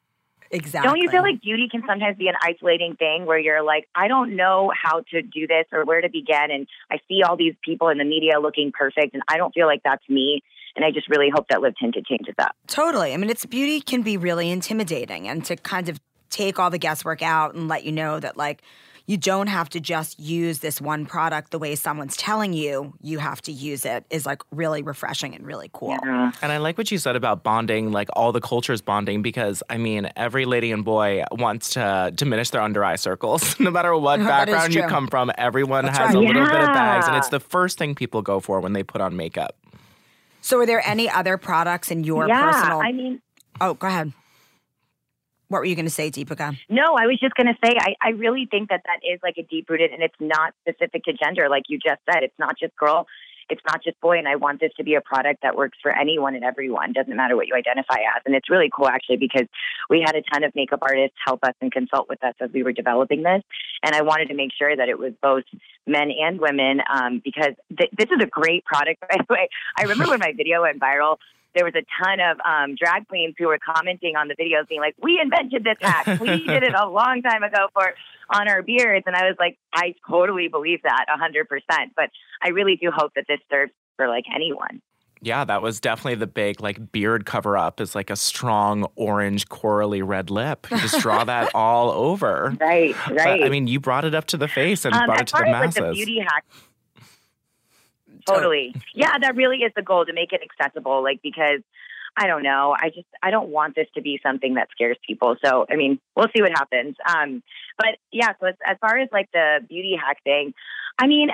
Exactly. 0.51 0.89
Don't 0.89 1.01
you 1.01 1.11
feel 1.11 1.23
like 1.23 1.41
beauty 1.41 1.69
can 1.71 1.83
sometimes 1.87 2.17
be 2.17 2.29
an 2.29 2.35
isolating 2.43 2.97
thing 2.97 3.27
where 3.27 3.39
you're 3.39 3.63
like, 3.63 3.89
I 3.95 4.09
don't 4.09 4.37
know 4.37 4.71
how 4.75 5.03
to 5.11 5.23
do 5.23 5.47
this 5.47 5.67
or 5.73 5.85
where 5.85 6.01
to 6.01 6.09
begin. 6.09 6.51
And 6.51 6.67
I 6.91 6.99
see 7.09 7.23
all 7.23 7.37
these 7.37 7.55
people 7.63 7.89
in 7.89 7.99
the 7.99 8.05
media 8.05 8.41
looking 8.41 8.73
perfect 8.73 9.15
and 9.15 9.23
I 9.29 9.37
don't 9.37 9.53
feel 9.53 9.67
like 9.67 9.83
that's 9.85 10.07
me. 10.09 10.43
And 10.77 10.85
I 10.85 10.91
just 10.93 11.09
really 11.09 11.29
hope 11.35 11.49
that 11.49 11.61
Live 11.61 11.75
Tinted 11.81 12.07
changes 12.07 12.35
that. 12.39 12.55
Totally. 12.69 13.13
I 13.13 13.17
mean, 13.17 13.31
it's 13.31 13.45
beauty 13.45 13.81
can 13.81 14.03
be 14.03 14.17
really 14.17 14.49
intimidating, 14.49 15.27
and 15.27 15.45
to 15.47 15.57
kind 15.57 15.89
of 15.89 15.99
take 16.31 16.61
all 16.61 16.71
the 16.71 16.79
guesswork 16.79 17.21
out 17.21 17.55
and 17.55 17.67
let 17.67 17.85
you 17.85 17.91
know 17.91 18.21
that 18.21 18.37
like 18.37 18.63
you 19.09 19.17
don't 19.17 19.47
have 19.47 19.71
to 19.71 19.81
just 19.81 20.21
use 20.21 20.59
this 20.59 20.83
one 20.83 21.07
product 21.07 21.51
the 21.51 21.59
way 21.59 21.75
someone's 21.75 22.15
telling 22.15 22.53
you 22.53 22.93
you 23.01 23.19
have 23.19 23.41
to 23.41 23.51
use 23.51 23.87
it 23.87 24.05
is 24.11 24.27
like 24.27 24.43
really 24.53 24.83
refreshing 24.83 25.35
and 25.35 25.47
really 25.47 25.71
cool. 25.73 25.93
Uh, 25.93 26.31
And 26.43 26.53
I 26.53 26.59
like 26.59 26.77
what 26.77 26.91
you 26.91 26.99
said 26.99 27.17
about 27.17 27.43
bonding, 27.43 27.91
like 27.91 28.09
all 28.13 28.33
the 28.33 28.41
cultures 28.43 28.83
bonding, 28.83 29.23
because 29.23 29.63
I 29.71 29.79
mean, 29.79 30.11
every 30.15 30.45
lady 30.45 30.71
and 30.73 30.85
boy 30.85 31.25
wants 31.33 31.71
to 31.71 32.13
diminish 32.15 32.51
their 32.51 32.61
under 32.61 32.85
eye 32.85 32.97
circles. 32.97 33.59
no 33.61 33.71
matter 33.71 33.97
what 33.97 34.21
background 34.35 34.75
you 34.75 34.83
come 34.83 35.09
from, 35.09 35.33
everyone 35.39 35.87
That's 35.87 35.97
has 35.97 36.09
right. 36.09 36.17
a 36.17 36.21
little 36.21 36.45
bit 36.45 36.61
of 36.61 36.67
bags. 36.67 37.09
And 37.09 37.17
it's 37.17 37.31
the 37.31 37.41
first 37.41 37.79
thing 37.79 37.95
people 37.95 38.21
go 38.21 38.41
for 38.41 38.61
when 38.61 38.75
they 38.75 38.83
put 38.83 39.01
on 39.01 39.17
makeup. 39.17 39.57
So, 40.43 40.61
are 40.61 40.67
there 40.67 40.87
any 40.87 41.09
other 41.09 41.39
products 41.39 41.91
in 41.91 42.05
your 42.05 42.29
yeah, 42.29 42.53
personal? 42.53 42.81
I 42.81 42.93
mean, 42.93 43.23
oh, 43.61 43.73
go 43.75 43.87
ahead. 43.87 44.13
What 45.49 45.61
were 45.61 45.65
you 45.65 45.75
going 45.75 45.87
to 45.87 45.91
say, 45.91 46.11
Deepica? 46.11 46.59
No, 46.69 46.95
I 46.99 47.07
was 47.07 47.19
just 47.21 47.35
going 47.35 47.47
to 47.47 47.57
say, 47.65 47.75
I, 47.79 47.95
I 48.03 48.11
really 48.11 48.47
think 48.51 48.69
that 48.69 48.83
that 48.85 49.01
is 49.07 49.19
like 49.23 49.37
a 49.39 49.43
deep 49.43 49.69
rooted 49.71 49.93
and 49.93 50.03
it's 50.03 50.15
not 50.21 50.53
specific 50.61 51.05
to 51.05 51.13
gender. 51.13 51.49
Like 51.49 51.65
you 51.69 51.79
just 51.79 52.01
said, 52.05 52.23
it's 52.23 52.39
not 52.39 52.59
just 52.59 52.77
girl, 52.77 53.07
it's 53.49 53.63
not 53.67 53.83
just 53.83 53.99
boy. 54.03 54.19
And 54.19 54.29
I 54.29 54.37
want 54.37 54.61
this 54.61 54.73
to 54.77 54.85
be 54.85 54.95
a 54.95 55.01
product 55.01 55.43
that 55.43 55.57
works 55.57 55.79
for 55.83 55.91
anyone 55.91 56.35
and 56.35 56.45
everyone, 56.45 56.93
doesn't 56.93 57.17
matter 57.17 57.35
what 57.35 57.47
you 57.49 57.55
identify 57.55 57.97
as. 58.15 58.23
And 58.27 58.35
it's 58.35 58.51
really 58.51 58.71
cool 58.75 58.89
actually 58.89 59.17
because 59.17 59.47
we 59.89 60.05
had 60.05 60.15
a 60.15 60.23
ton 60.31 60.45
of 60.45 60.55
makeup 60.55 60.81
artists 60.83 61.17
help 61.25 61.43
us 61.45 61.55
and 61.63 61.73
consult 61.73 62.11
with 62.11 62.23
us 62.23 62.35
as 62.41 62.51
we 62.53 62.63
were 62.63 62.73
developing 62.73 63.23
this. 63.23 63.43
And 63.83 63.95
I 63.95 64.03
wanted 64.03 64.29
to 64.29 64.35
make 64.35 64.51
sure 64.57 64.77
that 64.77 64.91
it 64.91 64.99
was 64.99 65.15
both 65.23 65.45
men 65.87 66.11
and 66.11 66.39
women 66.39 66.81
um, 66.93 67.23
because 67.25 67.55
th- 67.77 67.91
this 67.97 68.09
is 68.11 68.23
a 68.23 68.27
great 68.27 68.67
product, 68.67 69.01
by 69.01 69.17
the 69.17 69.33
way. 69.33 69.49
I 69.79 69.85
remember 69.85 70.11
when 70.11 70.21
my 70.21 70.35
video 70.37 70.63
went 70.63 70.79
viral, 70.79 71.17
there 71.59 71.65
was 71.65 71.75
a 71.75 71.83
ton 72.01 72.21
of 72.21 72.39
um, 72.47 72.77
drag 72.77 73.09
queens 73.09 73.35
who 73.37 73.49
were 73.49 73.59
commenting 73.59 74.15
on 74.15 74.29
the 74.29 74.37
videos 74.37 74.69
being 74.69 74.81
like, 74.81 74.95
we 75.03 75.21
invented 75.21 75.65
this 75.65 75.77
hack. 75.81 76.07
We 76.21 76.45
did 76.47 76.63
it 76.63 76.73
a 76.73 76.89
long 76.89 77.21
time 77.23 77.43
ago 77.43 77.67
for 77.73 77.95
on 78.31 78.49
our 78.49 78.63
beards. 78.63 79.05
And 79.09 79.17
I 79.17 79.25
was 79.25 79.35
like, 79.41 79.59
I 79.73 79.95
totally 80.09 80.47
believe 80.47 80.83
that 80.85 81.07
a 81.13 81.19
hundred 81.19 81.49
percent. 81.49 81.95
But 81.97 82.11
I 82.41 82.51
really 82.51 82.77
do 82.77 82.93
hope 82.95 83.13
that 83.17 83.25
this 83.27 83.41
serves 83.51 83.73
for 83.97 84.07
like 84.07 84.25
anyone. 84.33 84.81
Yeah, 85.21 85.45
that 85.45 85.63
was 85.63 85.81
definitely 85.81 86.17
the 86.17 86.29
big 86.29 86.61
like 86.61 86.93
beard 86.93 87.27
cover 87.27 87.57
up 87.57 87.81
is 87.81 87.95
like 87.97 88.09
a 88.11 88.17
strong 88.17 88.87
orange 88.95 89.49
corally 89.49 90.03
red 90.03 90.31
lip. 90.31 90.69
You 90.71 90.79
just 90.79 91.01
draw 91.01 91.25
that 91.25 91.51
all 91.55 91.91
over. 91.91 92.57
Right, 92.61 92.95
right. 93.09 93.41
But, 93.41 93.45
I 93.45 93.49
mean, 93.49 93.67
you 93.67 93.81
brought 93.81 94.05
it 94.05 94.15
up 94.15 94.27
to 94.27 94.37
the 94.37 94.49
face 94.49 94.85
and 94.85 94.95
um, 94.95 95.07
brought 95.07 95.23
it 95.23 95.27
to 95.29 95.33
the 95.39 95.49
as 95.49 95.53
like 95.53 95.61
masses. 95.61 95.75
the 95.75 95.93
beauty 95.93 96.21
hack, 96.21 96.45
totally. 98.27 98.75
Yeah, 98.95 99.19
that 99.21 99.37
really 99.37 99.59
is 99.59 99.73
the 99.77 99.83
goal 99.83 100.07
to 100.07 100.13
make 100.13 100.33
it 100.33 100.41
accessible. 100.43 101.03
Like 101.03 101.21
because 101.23 101.61
I 102.17 102.27
don't 102.27 102.43
know, 102.43 102.75
I 102.77 102.89
just 102.89 103.07
I 103.23 103.31
don't 103.31 103.49
want 103.49 103.75
this 103.75 103.87
to 103.95 104.03
be 104.03 104.21
something 104.23 104.55
that 104.55 104.69
scares 104.73 104.97
people. 105.07 105.37
So 105.45 105.67
I 105.71 105.77
mean, 105.77 106.01
we'll 106.17 106.29
see 106.35 106.43
what 106.43 106.51
happens. 106.51 106.97
Um, 107.09 107.43
but 107.77 107.99
yeah, 108.11 108.33
so 108.41 108.47
as, 108.47 108.55
as 108.67 108.77
far 108.81 108.99
as 108.99 109.09
like 109.13 109.31
the 109.33 109.61
beauty 109.69 109.97
hack 110.01 110.23
thing, 110.25 110.53
I 110.99 111.07
mean, 111.07 111.29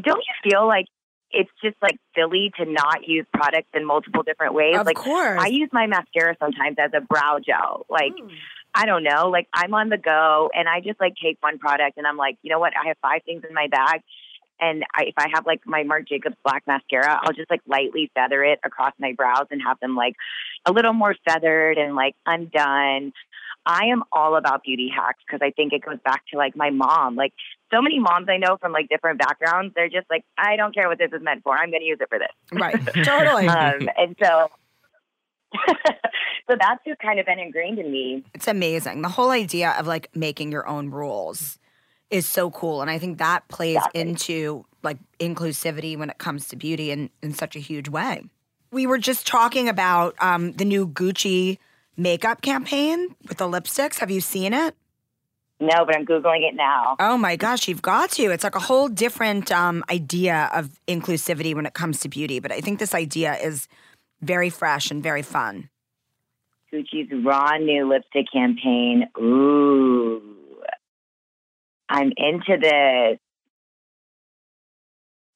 don't 0.00 0.18
you 0.18 0.50
feel 0.50 0.66
like 0.66 0.86
it's 1.30 1.50
just 1.62 1.76
like 1.82 1.98
silly 2.16 2.50
to 2.58 2.64
not 2.64 3.06
use 3.06 3.26
products 3.32 3.68
in 3.74 3.84
multiple 3.86 4.22
different 4.22 4.54
ways? 4.54 4.76
Of 4.78 4.86
like 4.86 4.96
course. 4.96 5.40
I 5.40 5.48
use 5.48 5.68
my 5.72 5.86
mascara 5.86 6.36
sometimes 6.40 6.76
as 6.78 6.90
a 6.94 7.00
brow 7.00 7.38
gel. 7.44 7.86
Like 7.88 8.12
I 8.74 8.86
don't 8.86 9.02
know, 9.02 9.28
like 9.30 9.48
I'm 9.52 9.74
on 9.74 9.88
the 9.88 9.98
go 9.98 10.50
and 10.54 10.68
I 10.68 10.80
just 10.80 11.00
like 11.00 11.14
take 11.22 11.38
one 11.40 11.58
product 11.58 11.96
and 11.96 12.06
I'm 12.06 12.16
like, 12.16 12.38
you 12.42 12.50
know 12.50 12.58
what? 12.58 12.72
I 12.76 12.88
have 12.88 12.96
five 13.00 13.22
things 13.24 13.42
in 13.48 13.54
my 13.54 13.66
bag. 13.68 14.02
And 14.60 14.84
I, 14.94 15.04
if 15.04 15.14
I 15.16 15.28
have 15.32 15.46
like 15.46 15.60
my 15.66 15.82
Marc 15.82 16.08
Jacobs 16.08 16.36
black 16.44 16.64
mascara, 16.66 17.20
I'll 17.22 17.32
just 17.32 17.50
like 17.50 17.60
lightly 17.66 18.10
feather 18.14 18.42
it 18.44 18.58
across 18.64 18.92
my 18.98 19.12
brows 19.12 19.46
and 19.50 19.60
have 19.62 19.78
them 19.80 19.94
like 19.94 20.14
a 20.66 20.72
little 20.72 20.92
more 20.92 21.14
feathered 21.26 21.78
and 21.78 21.94
like 21.94 22.14
undone. 22.26 23.12
I 23.66 23.86
am 23.86 24.02
all 24.12 24.36
about 24.36 24.62
beauty 24.62 24.90
hacks 24.94 25.22
because 25.26 25.40
I 25.42 25.50
think 25.50 25.72
it 25.72 25.82
goes 25.84 25.98
back 26.04 26.22
to 26.32 26.38
like 26.38 26.56
my 26.56 26.70
mom. 26.70 27.16
Like 27.16 27.32
so 27.72 27.82
many 27.82 27.98
moms 27.98 28.28
I 28.28 28.38
know 28.38 28.56
from 28.56 28.72
like 28.72 28.88
different 28.88 29.18
backgrounds, 29.18 29.74
they're 29.74 29.90
just 29.90 30.06
like, 30.10 30.24
I 30.38 30.56
don't 30.56 30.74
care 30.74 30.88
what 30.88 30.98
this 30.98 31.10
is 31.12 31.22
meant 31.22 31.42
for. 31.42 31.56
I'm 31.56 31.70
going 31.70 31.82
to 31.82 31.86
use 31.86 31.98
it 32.00 32.08
for 32.08 32.18
this 32.18 32.28
right. 32.52 32.74
Totally. 33.04 33.46
um, 33.48 33.88
and 33.96 34.16
so 34.22 34.48
so 36.48 36.56
that's 36.60 36.84
just 36.86 36.98
kind 37.00 37.18
of 37.18 37.24
been 37.24 37.38
ingrained 37.38 37.78
in 37.78 37.90
me 37.90 38.22
it's 38.34 38.48
amazing. 38.48 39.02
The 39.02 39.08
whole 39.08 39.30
idea 39.30 39.74
of 39.78 39.86
like 39.86 40.14
making 40.14 40.52
your 40.52 40.68
own 40.68 40.90
rules 40.90 41.58
is 42.10 42.26
so 42.26 42.50
cool. 42.50 42.80
And 42.82 42.90
I 42.90 42.98
think 42.98 43.18
that 43.18 43.46
plays 43.48 43.76
Exactly. 43.76 44.00
into 44.00 44.64
like 44.82 44.98
inclusivity 45.18 45.96
when 45.98 46.08
it 46.10 46.18
comes 46.18 46.48
to 46.48 46.56
beauty 46.56 46.90
in, 46.90 47.10
in 47.22 47.32
such 47.34 47.56
a 47.56 47.58
huge 47.58 47.88
way. 47.88 48.22
We 48.70 48.86
were 48.86 48.98
just 48.98 49.26
talking 49.26 49.68
about 49.68 50.14
um, 50.20 50.52
the 50.52 50.64
new 50.64 50.86
Gucci 50.86 51.58
makeup 51.96 52.42
campaign 52.42 53.14
with 53.26 53.38
the 53.38 53.44
lipsticks. 53.46 53.98
Have 53.98 54.10
you 54.10 54.20
seen 54.20 54.52
it? 54.52 54.74
no 55.60 55.84
but 55.84 55.96
i'm 55.96 56.06
googling 56.06 56.48
it 56.48 56.54
now 56.54 56.94
Oh 57.00 57.18
my 57.18 57.34
gosh, 57.34 57.66
you've 57.66 57.82
got 57.82 58.10
to. 58.12 58.30
It's 58.30 58.44
like 58.44 58.54
a 58.54 58.60
whole 58.60 58.86
different 58.88 59.50
um, 59.50 59.82
idea 59.90 60.48
of 60.54 60.78
inclusivity 60.86 61.52
when 61.52 61.66
it 61.66 61.74
comes 61.74 61.98
to 62.00 62.08
beauty. 62.08 62.38
But 62.38 62.52
I 62.52 62.60
think 62.60 62.78
this 62.78 62.94
idea 62.94 63.34
is 63.34 63.66
very 64.22 64.50
fresh 64.50 64.92
and 64.92 65.02
very 65.02 65.22
fun. 65.22 65.68
gucci's 66.72 67.10
raw 67.24 67.56
new 67.56 67.88
lipstick 67.88 68.26
campaign 68.32 69.08
ooh 69.18 70.22
i'm 71.88 72.12
into 72.16 72.56
this 72.60 73.18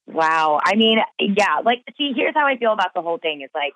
wow 0.07 0.61
i 0.63 0.75
mean 0.77 0.99
yeah 1.19 1.59
like 1.65 1.83
see 1.97 2.13
here's 2.15 2.35
how 2.35 2.47
i 2.47 2.57
feel 2.57 2.73
about 2.73 2.93
the 2.95 3.03
whole 3.03 3.19
thing 3.19 3.43
is 3.43 3.51
like 3.55 3.73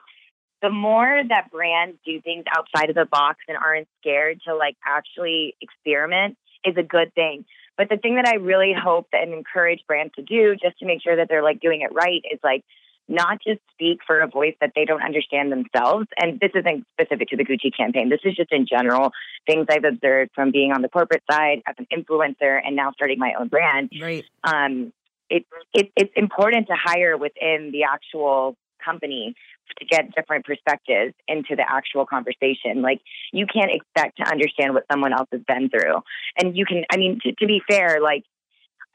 the 0.63 0.71
more 0.71 1.23
that 1.29 1.51
brands 1.51 1.99
do 2.05 2.21
things 2.21 2.45
outside 2.57 2.89
of 2.89 2.97
the 2.97 3.05
box 3.05 3.39
and 3.49 3.57
aren't 3.57 3.89
scared 4.01 4.41
to 4.47 4.55
like 4.55 4.77
actually 4.85 5.55
experiment 5.61 6.37
is 6.65 6.77
a 6.77 6.83
good 6.83 7.15
thing. 7.15 7.45
But 7.77 7.89
the 7.89 7.99
thing 7.99 8.17
that 8.17 8.27
I 8.27 8.37
really 8.37 8.75
hope 8.77 9.09
and 9.13 9.33
encourage 9.33 9.81
brands 9.87 10.15
to 10.17 10.23
do 10.23 10.57
just 10.61 10.79
to 10.79 10.87
make 10.87 11.03
sure 11.03 11.17
that 11.17 11.29
they're 11.29 11.43
like 11.43 11.61
doing 11.61 11.83
it 11.83 11.93
right 11.93 12.23
is 12.33 12.41
like 12.43 12.65
not 13.09 13.39
just 13.47 13.61
speak 13.73 14.01
for 14.07 14.21
a 14.21 14.27
voice 14.27 14.55
that 14.61 14.73
they 14.75 14.85
don't 14.85 15.03
understand 15.03 15.53
themselves. 15.53 16.07
And 16.21 16.41
this 16.41 16.51
isn't 16.55 16.87
specific 16.93 17.29
to 17.29 17.37
the 17.37 17.45
Gucci 17.45 17.75
campaign. 17.77 18.09
This 18.09 18.21
is 18.25 18.35
just 18.35 18.53
in 18.53 18.67
general 18.67 19.13
things 19.47 19.67
I've 19.71 19.85
observed 19.85 20.33
from 20.35 20.51
being 20.51 20.73
on 20.73 20.83
the 20.83 20.89
corporate 20.89 21.23
side 21.31 21.63
as 21.67 21.77
an 21.79 21.87
influencer 21.93 22.61
and 22.65 22.75
now 22.75 22.93
starting 22.93 23.19
my 23.19 23.33
own 23.39 23.49
brand. 23.49 23.91
Right. 24.01 24.25
Um, 24.45 24.93
it, 25.31 25.45
it, 25.73 25.91
it's 25.97 26.13
important 26.17 26.69
to 26.69 26.75
hire 26.77 27.17
within 27.17 27.71
the 27.73 27.85
actual 27.85 28.57
company 28.85 29.35
to 29.79 29.85
get 29.85 30.15
different 30.15 30.45
perspectives 30.45 31.15
into 31.27 31.57
the 31.57 31.65
actual 31.69 32.07
conversation. 32.07 32.83
Like 32.83 33.01
you 33.33 33.47
can't 33.47 33.71
expect 33.73 34.19
to 34.19 34.25
understand 34.31 34.75
what 34.75 34.85
someone 34.91 35.13
else 35.13 35.29
has 35.33 35.43
been 35.47 35.69
through. 35.69 36.03
And 36.39 36.57
you 36.57 36.65
can, 36.65 36.85
I 36.93 36.97
mean, 36.97 37.19
to, 37.25 37.33
to 37.33 37.47
be 37.47 37.61
fair, 37.69 37.99
like 38.01 38.25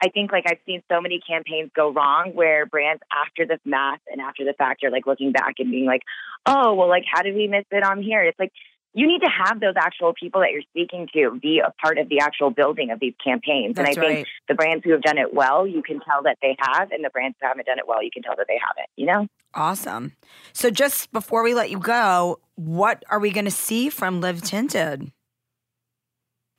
I 0.02 0.08
think 0.08 0.32
like 0.32 0.44
I've 0.46 0.58
seen 0.66 0.82
so 0.90 1.00
many 1.00 1.20
campaigns 1.20 1.70
go 1.76 1.92
wrong 1.92 2.32
where 2.34 2.66
brands 2.66 3.02
after 3.12 3.46
the 3.46 3.58
math 3.64 4.00
and 4.10 4.20
after 4.20 4.44
the 4.44 4.52
fact 4.52 4.82
are 4.82 4.90
like 4.90 5.06
looking 5.06 5.30
back 5.30 5.54
and 5.58 5.70
being 5.70 5.86
like, 5.86 6.02
oh, 6.44 6.74
well, 6.74 6.88
like 6.88 7.04
how 7.10 7.22
did 7.22 7.34
we 7.34 7.46
miss 7.46 7.64
it 7.70 7.84
on 7.84 8.02
here? 8.02 8.22
It's 8.24 8.38
like 8.38 8.52
you 8.94 9.06
need 9.06 9.20
to 9.20 9.30
have 9.44 9.60
those 9.60 9.74
actual 9.76 10.12
people 10.12 10.40
that 10.42 10.50
you're 10.50 10.62
speaking 10.62 11.08
to 11.14 11.38
be 11.40 11.60
a 11.60 11.72
part 11.80 11.98
of 11.98 12.08
the 12.08 12.20
actual 12.20 12.50
building 12.50 12.90
of 12.90 13.00
these 13.00 13.14
campaigns. 13.24 13.76
That's 13.76 13.96
and 13.96 14.04
I 14.04 14.08
think 14.08 14.28
the 14.48 14.54
brands 14.54 14.84
who 14.84 14.90
have 14.90 15.02
done 15.02 15.18
it 15.18 15.32
well, 15.32 15.66
you 15.66 15.82
can 15.82 16.00
tell 16.00 16.22
that 16.24 16.36
they 16.42 16.56
have, 16.58 16.90
and 16.90 17.02
the 17.04 17.10
brands 17.10 17.36
who 17.40 17.46
haven't 17.46 17.66
done 17.66 17.78
it 17.78 17.88
well, 17.88 18.02
you 18.02 18.10
can 18.12 18.22
tell 18.22 18.36
that 18.36 18.46
they 18.48 18.58
haven't. 18.60 18.90
You 18.96 19.06
know? 19.06 19.28
Awesome. 19.54 20.12
So 20.52 20.68
just 20.68 21.10
before 21.12 21.42
we 21.42 21.54
let 21.54 21.70
you 21.70 21.78
go, 21.78 22.40
what 22.56 23.02
are 23.08 23.18
we 23.18 23.30
going 23.30 23.46
to 23.46 23.50
see 23.50 23.88
from 23.88 24.20
Live 24.20 24.42
Tinted? 24.42 25.10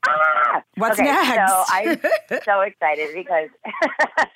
Ah! 0.05 0.63
What's 0.77 0.99
okay, 0.99 1.09
next? 1.09 1.51
So 1.51 1.63
I'm 1.69 1.99
so 2.43 2.61
excited 2.61 3.09
because 3.13 3.49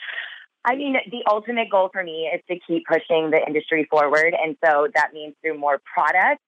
I 0.65 0.75
mean, 0.75 0.97
the 1.09 1.23
ultimate 1.29 1.69
goal 1.69 1.89
for 1.93 2.03
me 2.03 2.29
is 2.33 2.41
to 2.49 2.59
keep 2.67 2.85
pushing 2.87 3.31
the 3.31 3.41
industry 3.45 3.87
forward. 3.89 4.35
And 4.41 4.57
so 4.63 4.87
that 4.95 5.13
means 5.13 5.33
through 5.41 5.57
more 5.57 5.79
products. 5.93 6.43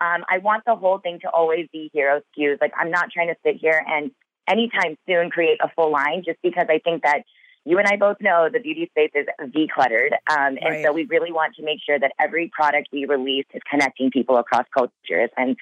Um, 0.00 0.24
I 0.28 0.38
want 0.38 0.64
the 0.66 0.74
whole 0.74 0.98
thing 0.98 1.20
to 1.22 1.30
always 1.30 1.68
be 1.72 1.90
hero 1.92 2.20
SKUs. 2.36 2.60
Like, 2.60 2.72
I'm 2.76 2.90
not 2.90 3.10
trying 3.12 3.28
to 3.28 3.36
sit 3.46 3.56
here 3.60 3.84
and 3.86 4.10
anytime 4.48 4.96
soon 5.06 5.30
create 5.30 5.58
a 5.62 5.70
full 5.76 5.92
line 5.92 6.22
just 6.24 6.38
because 6.42 6.66
I 6.68 6.78
think 6.78 7.02
that 7.04 7.22
you 7.64 7.78
and 7.78 7.86
I 7.86 7.96
both 7.96 8.16
know 8.20 8.48
the 8.52 8.58
beauty 8.58 8.90
space 8.90 9.12
is 9.14 9.26
decluttered. 9.52 10.12
Um, 10.28 10.58
and 10.60 10.70
Right. 10.70 10.84
so 10.84 10.92
we 10.92 11.04
really 11.04 11.30
want 11.30 11.54
to 11.56 11.62
make 11.62 11.78
sure 11.84 11.98
that 11.98 12.12
every 12.18 12.50
product 12.52 12.88
we 12.92 13.04
release 13.04 13.46
is 13.52 13.60
connecting 13.70 14.10
people 14.10 14.38
across 14.38 14.66
cultures. 14.76 15.30
And 15.36 15.56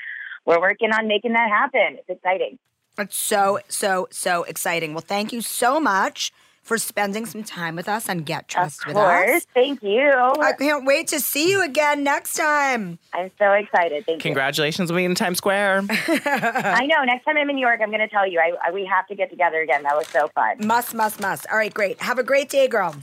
we're 0.47 0.61
working 0.61 0.93
on 0.93 1.09
making 1.09 1.33
that 1.33 1.51
happen. 1.51 1.99
It's 1.99 2.09
exciting. 2.09 2.59
It's 2.99 3.17
so, 3.17 3.61
so, 3.69 4.09
so 4.11 4.43
exciting. 4.45 4.93
Well, 4.93 5.05
thank 5.07 5.33
you 5.33 5.41
so 5.41 5.79
much 5.79 6.33
for 6.69 6.77
spending 6.77 7.25
some 7.25 7.43
time 7.43 7.77
with 7.77 7.89
us 7.89 8.09
on 8.11 8.19
Get 8.19 8.47
Trust 8.47 8.83
of 8.83 8.89
with. 8.89 8.97
Us. 8.99 9.47
Thank 9.55 9.83
you. 9.83 10.11
I 10.11 10.53
can't 10.53 10.85
wait 10.85 11.09
to 11.09 11.21
see 11.21 11.51
you 11.51 11.63
again 11.63 12.05
next 12.05 12.35
time. 12.35 12.99
I'm 13.15 13.31
so 13.39 13.53
excited. 13.53 14.05
Thank 14.05 14.19
you. 14.19 14.23
Congratulations 14.23 14.91
on 14.91 14.97
being 14.97 15.07
in 15.11 15.15
Times 15.15 15.39
Square. 15.39 15.85
I 15.91 16.87
know. 16.87 17.03
Next 17.05 17.25
time 17.25 17.39
I'm 17.39 17.49
in 17.49 17.57
New 17.57 17.67
York, 17.67 17.81
I'm 17.83 17.89
going 17.89 18.01
to 18.01 18.09
tell 18.09 18.29
you. 18.29 18.39
I, 18.39 18.53
I, 18.63 18.71
we 18.71 18.85
have 18.85 19.07
to 19.07 19.15
get 19.15 19.31
together 19.31 19.63
again. 19.63 19.83
That 19.85 19.97
was 19.97 20.09
so 20.09 20.29
fun. 20.35 20.67
Must, 20.67 20.93
must, 20.95 21.21
must. 21.21 21.47
All 21.51 21.57
right, 21.57 21.73
great. 21.73 22.03
Have 22.03 22.19
a 22.19 22.23
great 22.23 22.51
day, 22.51 22.69
girl. 22.69 22.95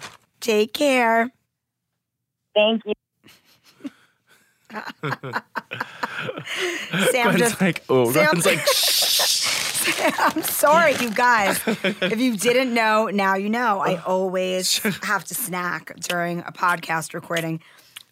Take 0.42 0.74
care. 0.74 1.32
Thank 2.54 2.84
you. 2.86 2.94
Sam 7.12 7.24
Gwen's 7.24 7.40
just 7.40 7.62
like, 7.62 7.84
oh, 7.90 8.12
Sam- 8.12 8.32
Gwen's 8.32 8.46
like, 8.46 8.60
shh. 8.60 9.55
I'm 10.20 10.42
sorry, 10.44 10.96
you 11.00 11.10
guys. 11.12 11.60
If 12.02 12.20
you 12.20 12.38
didn't 12.38 12.74
know, 12.74 13.08
now 13.08 13.36
you 13.36 13.50
know. 13.50 13.80
I 13.80 14.02
always 14.06 14.78
have 15.04 15.24
to 15.26 15.36
snack 15.36 15.96
during 16.00 16.40
a 16.40 16.52
podcast 16.52 17.14
recording. 17.14 17.62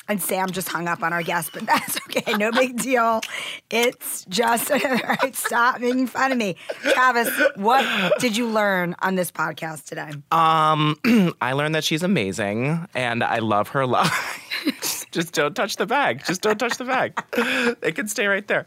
And 0.09 0.21
Sam 0.21 0.49
just 0.51 0.67
hung 0.67 0.89
up 0.89 1.01
on 1.01 1.13
our 1.13 1.23
guest, 1.23 1.51
but 1.53 1.65
that's 1.65 1.97
okay. 2.07 2.33
No 2.33 2.51
big 2.51 2.77
deal. 2.77 3.21
It's 3.69 4.25
just, 4.25 4.69
all 4.69 4.77
right, 4.77 5.33
stop 5.33 5.79
making 5.79 6.07
fun 6.07 6.33
of 6.33 6.38
me. 6.38 6.57
Travis, 6.81 7.29
what 7.55 8.19
did 8.19 8.36
you 8.36 8.47
learn 8.47 8.97
on 9.01 9.15
this 9.15 9.31
podcast 9.31 9.86
today? 9.86 10.12
Um, 10.29 10.97
I 11.41 11.53
learned 11.53 11.75
that 11.75 11.86
she's 11.86 12.03
amazing 12.03 12.86
and 12.93 13.23
I 13.23 13.39
love 13.39 13.69
her 13.69 13.86
love. 13.86 14.12
Just 15.13 15.34
don't 15.34 15.56
touch 15.56 15.76
the 15.76 15.86
bag. 15.86 16.23
Just 16.26 16.41
don't 16.41 16.58
touch 16.58 16.78
the 16.78 16.86
bag. 16.86 17.23
They 17.82 17.91
can 17.91 18.08
stay 18.08 18.26
right 18.26 18.45
there. 18.47 18.65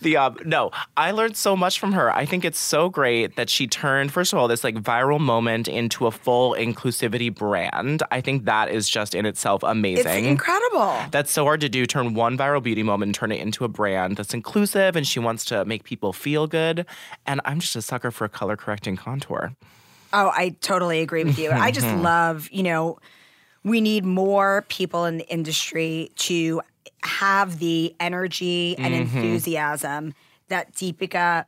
The 0.00 0.16
um, 0.16 0.38
no, 0.44 0.70
I 0.96 1.10
learned 1.10 1.36
so 1.36 1.56
much 1.56 1.80
from 1.80 1.92
her. 1.92 2.14
I 2.14 2.24
think 2.24 2.44
it's 2.44 2.58
so 2.58 2.88
great 2.88 3.34
that 3.34 3.50
she 3.50 3.66
turned 3.66 4.12
first 4.12 4.32
of 4.32 4.38
all 4.38 4.46
this 4.46 4.62
like 4.62 4.76
viral 4.76 5.18
moment 5.18 5.66
into 5.66 6.06
a 6.06 6.12
full 6.12 6.54
inclusivity 6.54 7.34
brand. 7.34 8.04
I 8.12 8.20
think 8.20 8.44
that 8.44 8.70
is 8.70 8.88
just 8.88 9.12
in 9.14 9.26
itself 9.26 9.64
amazing. 9.64 10.06
It's 10.06 10.28
incredible. 10.28 10.96
That's 11.10 11.32
so 11.32 11.42
hard 11.44 11.60
to 11.62 11.68
do. 11.68 11.84
Turn 11.84 12.14
one 12.14 12.38
viral 12.38 12.62
beauty 12.62 12.84
moment 12.84 13.08
and 13.08 13.14
turn 13.14 13.32
it 13.32 13.40
into 13.40 13.64
a 13.64 13.68
brand 13.68 14.16
that's 14.16 14.34
inclusive, 14.34 14.94
and 14.94 15.04
she 15.04 15.18
wants 15.18 15.44
to 15.46 15.64
make 15.64 15.82
people 15.82 16.12
feel 16.12 16.46
good. 16.46 16.86
And 17.26 17.40
I'm 17.44 17.58
just 17.58 17.74
a 17.74 17.82
sucker 17.82 18.12
for 18.12 18.28
color 18.28 18.56
correcting 18.56 18.96
contour. 18.96 19.52
Oh, 20.12 20.30
I 20.32 20.50
totally 20.60 21.00
agree 21.00 21.24
with 21.24 21.38
you. 21.40 21.50
I 21.50 21.72
just 21.72 21.86
love, 21.96 22.48
you 22.52 22.62
know, 22.62 22.98
we 23.68 23.80
need 23.80 24.04
more 24.04 24.64
people 24.68 25.04
in 25.04 25.18
the 25.18 25.28
industry 25.28 26.10
to 26.16 26.60
have 27.02 27.58
the 27.58 27.94
energy 28.00 28.76
and 28.78 28.94
enthusiasm 28.94 30.14
that 30.48 30.72
Deepica 30.74 31.44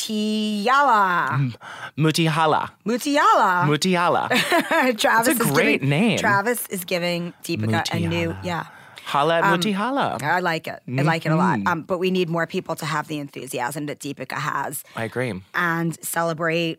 Mutyala, 0.00 1.54
Mutihala. 1.96 2.70
Mutiala, 2.86 3.64
Mutiala. 3.66 4.28
Travis 4.98 5.26
That's 5.28 5.40
a 5.40 5.44
is 5.44 5.50
great 5.52 5.72
giving, 5.80 5.88
name. 5.88 6.18
Travis 6.18 6.66
is 6.68 6.84
giving 6.84 7.32
Deepica 7.44 7.84
a 7.94 7.98
new, 8.00 8.30
Mutiala. 8.30 8.44
yeah. 8.44 8.66
Hala 9.04 9.40
Um, 9.40 9.60
Mutihala. 9.60 10.22
I 10.22 10.40
like 10.40 10.68
it. 10.68 10.80
I 10.88 11.02
like 11.02 11.26
it 11.26 11.32
a 11.32 11.36
lot. 11.36 11.58
Mm-hmm. 11.58 11.68
Um, 11.68 11.82
but 11.82 11.98
we 11.98 12.10
need 12.10 12.28
more 12.28 12.46
people 12.46 12.76
to 12.76 12.86
have 12.86 13.08
the 13.08 13.18
enthusiasm 13.18 13.86
that 13.86 13.98
Deepica 13.98 14.34
has. 14.38 14.84
I 14.96 15.04
agree. 15.04 15.32
and 15.54 15.98
celebrate, 16.04 16.78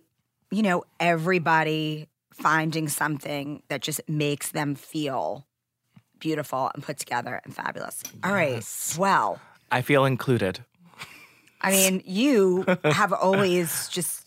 you 0.49 0.63
know, 0.63 0.83
everybody 0.99 2.07
finding 2.41 2.88
something 2.88 3.63
that 3.69 3.82
just 3.82 4.01
makes 4.08 4.51
them 4.51 4.75
feel 4.75 5.45
beautiful 6.19 6.71
and 6.73 6.84
put 6.84 6.97
together 6.97 7.41
and 7.43 7.56
fabulous. 7.56 8.04
All 8.23 8.34
right. 8.34 8.63
Well, 8.97 9.39
I 9.71 9.82
feel 9.82 10.06
included. 10.06 10.63
I 11.62 11.71
mean, 11.71 12.01
you 12.06 12.65
have 12.84 13.13
always 13.13 13.88
just 13.89 14.20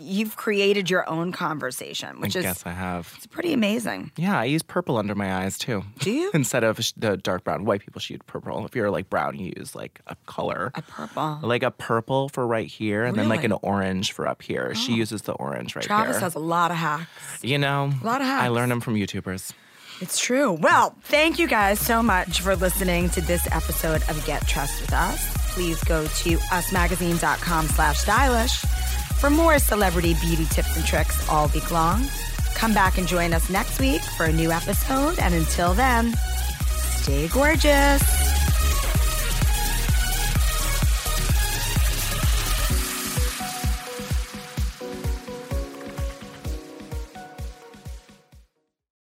you've 0.00 0.36
created 0.36 0.90
your 0.90 1.08
own 1.08 1.32
conversation, 1.32 2.20
which 2.20 2.36
I 2.36 2.40
is 2.40 2.44
guess 2.44 2.66
I 2.66 2.72
have. 2.72 3.12
it's 3.16 3.26
pretty 3.26 3.52
amazing. 3.52 4.12
Yeah, 4.16 4.38
I 4.38 4.44
use 4.44 4.62
purple 4.62 4.96
under 4.98 5.14
my 5.14 5.42
eyes 5.42 5.58
too. 5.58 5.84
Do 5.98 6.10
you? 6.10 6.30
Instead 6.34 6.64
of 6.64 6.78
the 6.96 7.16
dark 7.16 7.44
brown. 7.44 7.64
White 7.64 7.80
people 7.80 8.00
should 8.00 8.14
use 8.14 8.22
purple. 8.26 8.64
If 8.64 8.74
you're 8.74 8.90
like 8.90 9.10
brown, 9.10 9.38
you 9.38 9.52
use 9.56 9.74
like 9.74 10.00
a 10.06 10.16
color. 10.26 10.72
A 10.74 10.82
purple. 10.82 11.38
like 11.42 11.62
a 11.62 11.70
purple 11.70 12.28
for 12.28 12.46
right 12.46 12.68
here, 12.68 13.04
and 13.04 13.16
then 13.16 13.28
like 13.28 13.44
an 13.44 13.52
orange 13.62 14.12
for 14.12 14.26
up 14.26 14.42
here. 14.42 14.74
She 14.74 14.92
oh. 14.92 14.96
uses 14.96 15.22
the 15.22 15.32
orange 15.32 15.76
right 15.76 15.84
Travis 15.84 16.16
here. 16.16 16.20
Travis 16.20 16.22
has 16.22 16.34
a 16.34 16.44
lot 16.44 16.70
of 16.70 16.76
hacks. 16.76 17.42
you 17.42 17.58
know, 17.58 17.92
a 18.02 18.06
lot 18.06 18.20
of 18.20 18.26
hacks. 18.26 18.44
I 18.44 18.48
learn 18.48 18.68
them 18.68 18.80
from 18.80 18.94
YouTubers. 18.94 19.52
It's 20.00 20.18
true. 20.18 20.52
Well, 20.52 20.94
thank 21.04 21.38
you 21.38 21.48
guys 21.48 21.80
so 21.80 22.02
much 22.02 22.40
for 22.40 22.54
listening 22.54 23.08
to 23.10 23.22
this 23.22 23.46
episode 23.50 24.02
of 24.10 24.22
Get 24.26 24.46
Trust 24.46 24.80
with 24.82 24.92
Us. 24.92 25.54
Please 25.54 25.82
go 25.84 26.04
to 26.04 26.36
usmagazine.com 26.36 27.66
slash 27.68 27.98
stylish 27.98 28.60
for 29.18 29.30
more 29.30 29.58
celebrity 29.58 30.14
beauty 30.20 30.44
tips 30.46 30.76
and 30.76 30.84
tricks 30.84 31.26
all 31.30 31.48
week 31.48 31.70
long. 31.70 32.04
Come 32.54 32.74
back 32.74 32.98
and 32.98 33.08
join 33.08 33.32
us 33.32 33.48
next 33.48 33.80
week 33.80 34.02
for 34.18 34.26
a 34.26 34.32
new 34.32 34.50
episode. 34.50 35.18
And 35.18 35.34
until 35.34 35.72
then, 35.72 36.14
stay 36.98 37.28
gorgeous. 37.28 38.02